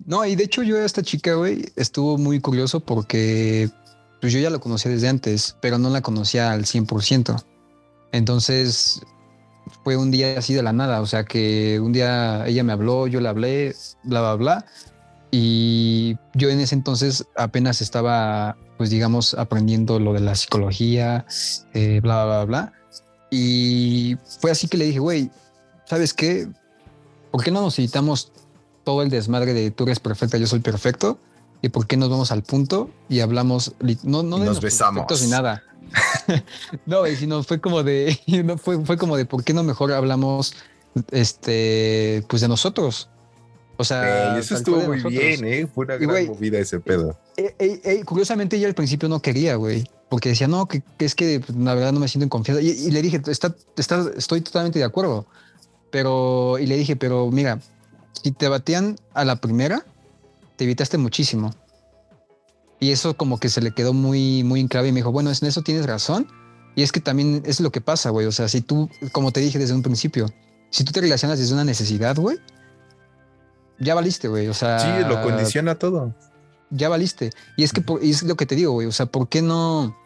[0.06, 3.68] No, y de hecho yo a esta chica, güey, estuvo muy curioso porque
[4.20, 7.44] pues yo ya la conocía desde antes, pero no la conocía al 100%.
[8.12, 9.02] Entonces
[9.84, 13.06] fue un día así de la nada, o sea que un día ella me habló,
[13.06, 14.66] yo le hablé, bla, bla, bla.
[15.30, 21.26] Y yo en ese entonces apenas estaba pues digamos, aprendiendo lo de la psicología,
[21.74, 22.72] eh, bla, bla, bla.
[23.30, 25.30] Y fue así que le dije, güey,
[25.84, 26.48] ¿sabes qué?
[27.30, 28.32] ¿Por qué no nos evitamos
[28.84, 31.18] todo el desmadre de tú eres perfecta, yo soy perfecto?
[31.60, 33.74] ¿Y por qué nos vamos al punto y hablamos?
[34.04, 35.20] No, no nos besamos.
[35.20, 35.64] Ni nada.
[36.86, 38.18] no, sino fue como de,
[38.62, 40.54] fue, fue como de, ¿por qué no mejor hablamos,
[41.10, 43.08] este, pues de nosotros?
[43.80, 45.68] O sea, eso estuvo muy bien, ¿eh?
[45.72, 47.16] Fue una gran movida ese pedo.
[47.36, 51.14] Eh, eh, eh, curiosamente, ella al principio no quería, güey, porque decía, no, que, es
[51.14, 52.60] que pues, la verdad no me siento en confianza.
[52.60, 55.26] Y, le dije, está, está, estoy totalmente de acuerdo.
[55.92, 57.60] Pero, y le dije, pero mira,
[58.20, 59.86] si te batían a la primera,
[60.56, 61.54] te evitaste muchísimo.
[62.80, 65.30] Y eso como que se le quedó muy, muy en clave y me dijo, bueno,
[65.30, 66.26] en eso tienes razón.
[66.74, 68.26] Y es que también es lo que pasa, güey.
[68.26, 70.28] O sea, si tú, como te dije desde un principio,
[70.70, 72.38] si tú te relacionas desde una necesidad, güey,
[73.78, 74.48] ya valiste, güey.
[74.48, 74.78] O sea.
[74.78, 76.14] Sí, lo condiciona todo.
[76.70, 77.30] Ya valiste.
[77.56, 78.86] Y es que es lo que te digo, güey.
[78.86, 79.96] O sea, ¿por qué no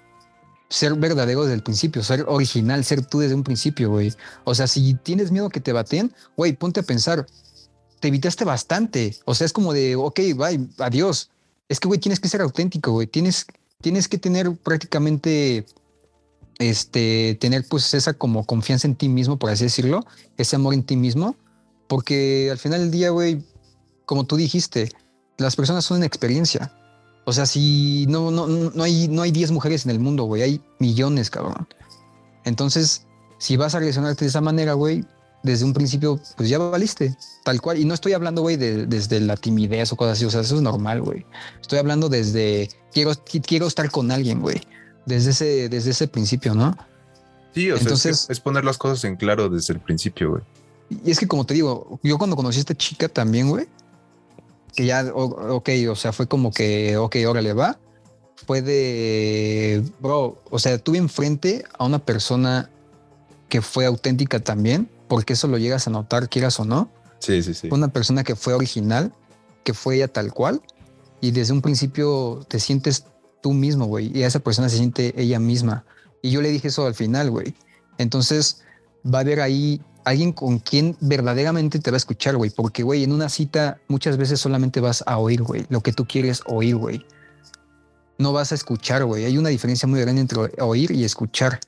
[0.68, 2.02] ser verdadero desde el principio?
[2.02, 4.12] Ser original, ser tú desde un principio, güey.
[4.44, 7.26] O sea, si tienes miedo que te baten, güey, ponte a pensar.
[8.00, 9.16] Te evitaste bastante.
[9.24, 11.30] O sea, es como de, ok, bye, adiós.
[11.68, 13.06] Es que, güey, tienes que ser auténtico, güey.
[13.06, 13.46] Tienes,
[13.80, 15.66] tienes que tener prácticamente
[16.58, 20.04] este, tener pues esa como confianza en ti mismo, por así decirlo,
[20.36, 21.36] ese amor en ti mismo,
[21.88, 23.42] porque al final del día, güey,
[24.12, 24.92] como tú dijiste,
[25.38, 26.70] las personas son una experiencia.
[27.24, 30.42] O sea, si no, no, no hay, no hay 10 mujeres en el mundo, güey,
[30.42, 31.66] hay millones, cabrón.
[32.44, 33.06] Entonces,
[33.38, 35.02] si vas a relacionarte de esa manera, güey,
[35.42, 37.78] desde un principio, pues ya valiste, tal cual.
[37.78, 40.56] Y no estoy hablando, güey, de, desde la timidez o cosas así, o sea, eso
[40.56, 41.24] es normal, güey.
[41.62, 43.12] Estoy hablando desde, quiero,
[43.46, 44.60] quiero estar con alguien, güey,
[45.06, 46.76] desde ese, desde ese principio, ¿no?
[47.54, 50.42] Sí, o Entonces, sea, es, es poner las cosas en claro desde el principio, güey.
[51.02, 53.66] Y es que como te digo, yo cuando conocí a esta chica también, güey,
[54.74, 57.78] que ya, ok, o sea, fue como que, ok, órale, va.
[58.46, 62.70] Fue de, bro, o sea, tuve enfrente a una persona
[63.48, 66.90] que fue auténtica también, porque eso lo llegas a notar, quieras o no.
[67.18, 67.68] Sí, sí, sí.
[67.70, 69.12] Una persona que fue original,
[69.62, 70.60] que fue ella tal cual,
[71.20, 73.04] y desde un principio te sientes
[73.42, 75.84] tú mismo, güey, y esa persona se siente ella misma.
[76.22, 77.54] Y yo le dije eso al final, güey.
[77.98, 78.62] Entonces
[79.04, 82.50] va a haber ahí alguien con quien verdaderamente te va a escuchar, güey.
[82.50, 86.06] Porque, güey, en una cita muchas veces solamente vas a oír, güey, lo que tú
[86.06, 87.04] quieres oír, güey.
[88.18, 89.24] No vas a escuchar, güey.
[89.24, 91.60] Hay una diferencia muy grande entre oír y escuchar.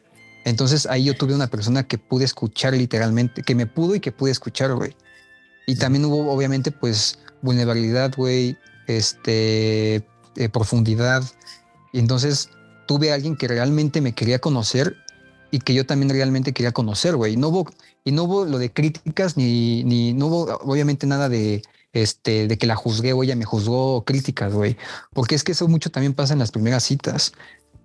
[0.44, 4.12] Entonces ahí yo tuve una persona que pude escuchar literalmente, que me pudo y que
[4.12, 4.94] pude escuchar, güey.
[5.66, 8.56] Y también hubo, obviamente, pues, vulnerabilidad, güey,
[8.86, 9.96] este,
[10.36, 11.24] eh, profundidad.
[11.92, 12.50] Y entonces
[12.86, 14.96] tuve a alguien que realmente me quería conocer
[15.54, 17.36] y que yo también realmente quería conocer, güey.
[17.36, 17.70] No hubo,
[18.02, 22.58] y no hubo lo de críticas ni, ni no hubo obviamente nada de, este, de
[22.58, 24.76] que la juzgué o ella me juzgó críticas, güey.
[25.12, 27.34] Porque es que eso mucho también pasa en las primeras citas.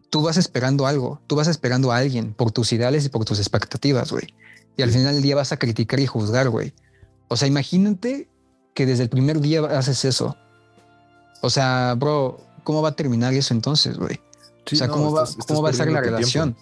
[0.09, 3.37] Tú vas esperando algo, tú vas esperando a alguien por tus ideales y por tus
[3.37, 4.33] expectativas, güey.
[4.75, 6.73] y al final del día vas a criticar y juzgar, güey.
[7.27, 8.27] O sea, imagínate
[8.73, 10.35] que desde el primer día haces eso.
[11.43, 14.19] O sea, bro, ¿cómo va a terminar eso entonces, güey?
[14.71, 16.55] o sea, ¿cómo, va, ¿cómo va a ser la relación?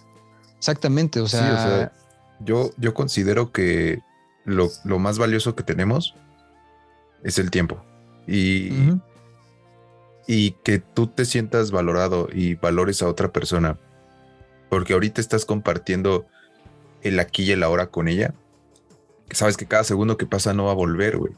[0.57, 1.91] Exactamente, o sea,
[2.39, 4.01] yo, yo considero que
[4.45, 6.15] lo, más valioso que tenemos
[7.23, 7.83] es el tiempo.
[8.27, 8.71] Y,
[10.27, 13.77] y que tú te sientas valorado y valores a otra persona.
[14.69, 16.25] Porque ahorita estás compartiendo
[17.01, 18.33] el aquí y el ahora con ella.
[19.31, 21.33] Sabes que cada segundo que pasa no va a volver, güey.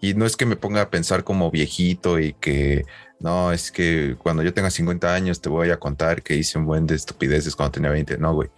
[0.00, 2.84] Y no es que me ponga a pensar como viejito y que
[3.20, 6.64] no, es que cuando yo tenga 50 años te voy a contar que hice un
[6.64, 8.16] buen de estupideces cuando tenía 20.
[8.16, 8.48] No, güey.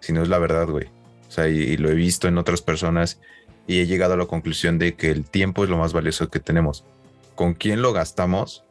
[0.00, 0.86] Si no es la verdad, güey.
[1.28, 3.20] O sea, y, lo he visto en otras personas
[3.68, 6.40] y he llegado a la conclusión de que el tiempo es lo más valioso que
[6.40, 6.84] tenemos.
[7.36, 8.64] ¿Con quién lo gastamos?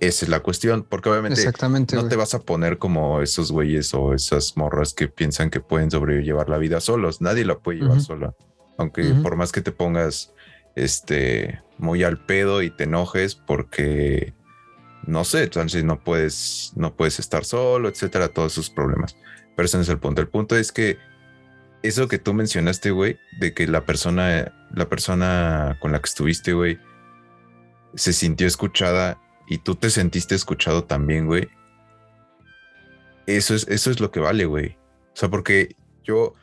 [0.00, 1.44] Esa es la cuestión, porque obviamente
[1.92, 5.90] no te vas a poner como esos güeyes o esas morras que piensan que pueden
[5.90, 7.20] sobrellevar la vida solos.
[7.20, 8.34] Nadie la puede llevar sola.
[8.78, 10.32] Aunque por más que te pongas
[10.76, 14.34] este, muy al pedo y te enojes porque,
[15.06, 19.16] no sé, entonces no puedes, no puedes estar solo, etcétera, todos esos problemas.
[19.56, 20.20] Pero ese no es el punto.
[20.20, 20.98] El punto es que
[21.82, 26.52] eso que tú mencionaste, güey, de que la persona, la persona con la que estuviste,
[26.52, 26.78] güey,
[27.94, 29.18] se sintió escuchada
[29.48, 31.48] y tú te sentiste escuchado también, güey.
[33.26, 34.76] Eso es, eso es lo que vale, güey.
[35.12, 36.34] O sea, porque yo,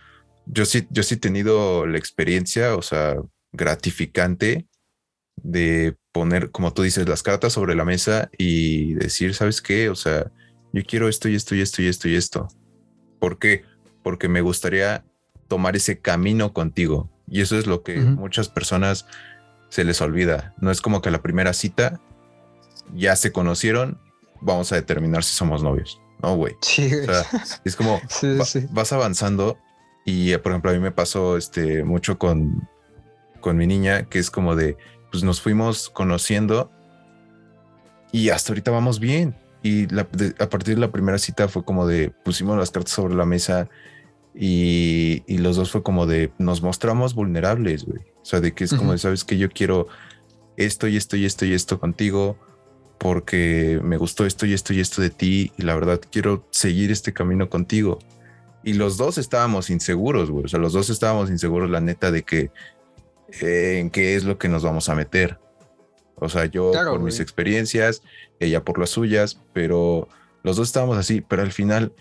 [0.45, 3.15] yo sí, yo sí he tenido la experiencia, o sea,
[3.51, 4.67] gratificante
[5.35, 9.89] de poner, como tú dices, las cartas sobre la mesa y decir, ¿sabes qué?
[9.89, 10.31] O sea,
[10.73, 12.47] yo quiero esto y esto y esto y esto y esto.
[13.19, 13.63] ¿Por qué?
[14.03, 15.05] Porque me gustaría
[15.47, 17.09] tomar ese camino contigo.
[17.27, 19.05] Y eso es lo que muchas personas
[19.69, 20.53] se les olvida.
[20.59, 21.99] No es como que la primera cita
[22.95, 23.99] ya se conocieron,
[24.41, 26.01] vamos a determinar si somos novios.
[26.23, 26.55] No, güey.
[26.61, 26.89] Sí,
[27.63, 28.01] es como
[28.71, 29.57] vas avanzando
[30.05, 32.67] y, por ejemplo, a mí me pasó este mucho con
[33.39, 34.77] con mi niña, que es como de,
[35.11, 36.71] pues nos fuimos conociendo
[38.11, 39.35] y hasta ahorita vamos bien.
[39.63, 43.25] Y a partir de la primera cita fue como de, pusimos las cartas sobre la
[43.25, 43.69] mesa
[44.33, 47.99] y, los dos fue como de, nos mostramos vulnerables, güey.
[48.21, 49.87] O sea, de que es como de, sabes que yo quiero
[50.57, 52.37] esto y esto y esto y esto contigo
[52.97, 56.91] porque me gustó esto y esto y esto de ti y la verdad quiero seguir
[56.91, 57.99] este camino contigo.
[58.63, 60.45] Y los dos estábamos inseguros, güey.
[60.45, 62.51] O sea, los dos estábamos inseguros, la neta, de que
[63.41, 65.39] en qué es lo que nos vamos a meter.
[66.15, 68.01] O sea, yo por mis experiencias,
[68.39, 70.07] ella por las suyas, pero
[70.43, 71.93] los dos estábamos así, pero al final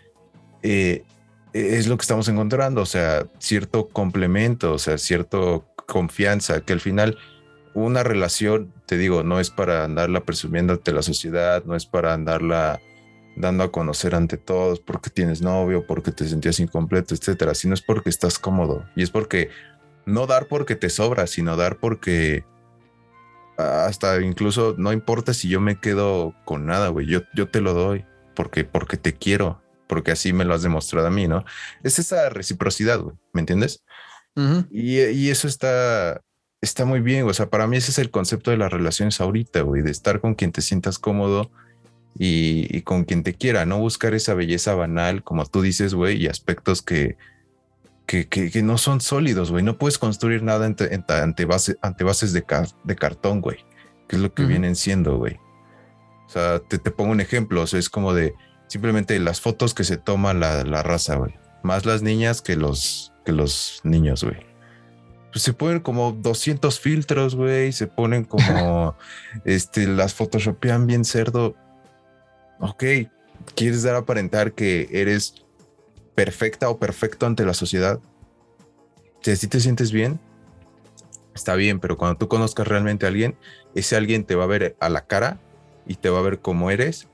[0.62, 1.04] eh,
[1.52, 6.80] es lo que estamos encontrando, o sea, cierto complemento, o sea, cierto confianza, que al
[6.80, 7.18] final
[7.74, 12.14] una relación, te digo, no es para andarla presumiendo ante la sociedad, no es para
[12.14, 12.80] andarla
[13.36, 17.82] dando a conocer ante todos porque tienes novio, porque te sentías incompleto, etcétera, sino es
[17.82, 19.50] porque estás cómodo y es porque
[20.06, 22.44] no dar porque te sobra, sino dar porque
[23.58, 27.74] hasta incluso no importa si yo me quedo con nada, güey, yo, yo te lo
[27.74, 28.04] doy
[28.34, 31.44] porque, porque te quiero, porque así me lo has demostrado a mí, ¿no?
[31.82, 33.82] Es esa reciprocidad, güey, ¿me entiendes?
[34.70, 36.20] y, eso está,
[36.60, 39.62] está muy bien, o sea, para mí ese es el concepto de las relaciones ahorita,
[39.62, 41.50] güey, de estar con quien te sientas cómodo
[42.18, 46.22] y, y con quien te quiera, no buscar esa belleza banal, como tú dices, güey,
[46.22, 47.16] y aspectos que,
[48.06, 49.64] que, no son sólidos, güey.
[49.64, 52.44] No puedes construir nada ante, ante, bases de,
[52.84, 53.58] de cartón, güey.
[54.08, 55.38] Que es lo que vienen siendo, güey.
[56.26, 57.62] O sea, te, pongo un ejemplo.
[57.62, 58.34] O sea, es como de
[58.68, 61.34] simplemente las fotos que se toma la, la raza, güey.
[61.62, 64.46] Más las niñas que los, que los niños, güey.
[65.32, 67.72] Pues se ponen como 200 filtros, güey.
[67.72, 68.96] Se ponen como,
[69.44, 71.56] este, las photoshopean bien cerdo.
[72.60, 72.84] Ok,
[73.54, 75.45] quieres dar a aparentar que eres
[76.16, 78.00] perfecta o perfecto ante la sociedad,
[79.20, 80.18] si así te sientes bien,
[81.34, 83.36] está bien, pero cuando tú conozcas realmente a alguien,
[83.74, 85.38] ese alguien te va a ver a la cara
[85.86, 87.06] y te va a ver cómo eres.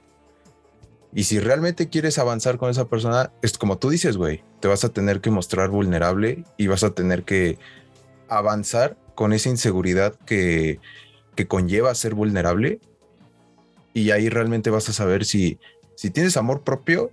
[1.12, 4.84] Y si realmente quieres avanzar con esa persona, es como tú dices, güey, te vas
[4.84, 7.58] a tener que mostrar vulnerable y vas a tener que
[8.28, 10.80] avanzar con esa inseguridad que,
[11.34, 12.78] que conlleva ser vulnerable.
[13.94, 15.58] Y ahí realmente vas a saber si,
[15.96, 17.10] si tienes amor propio,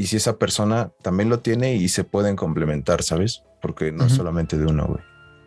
[0.00, 3.42] y si esa persona también lo tiene y se pueden complementar, ¿sabes?
[3.60, 5.00] Porque no es solamente de uno, güey.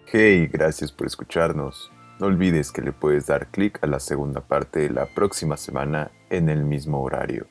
[0.05, 1.91] Hey, gracias por escucharnos.
[2.19, 6.49] No olvides que le puedes dar clic a la segunda parte la próxima semana en
[6.49, 7.47] el mismo horario.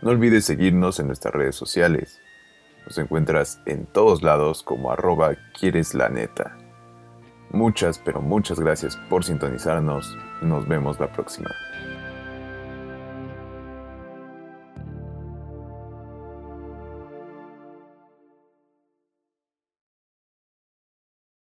[0.00, 2.20] No olvides seguirnos en nuestras redes sociales.
[2.86, 6.56] Nos encuentras en todos lados como arroba quieres la neta.
[7.50, 10.16] Muchas, pero muchas gracias por sintonizarnos.
[10.40, 11.50] Nos vemos la próxima.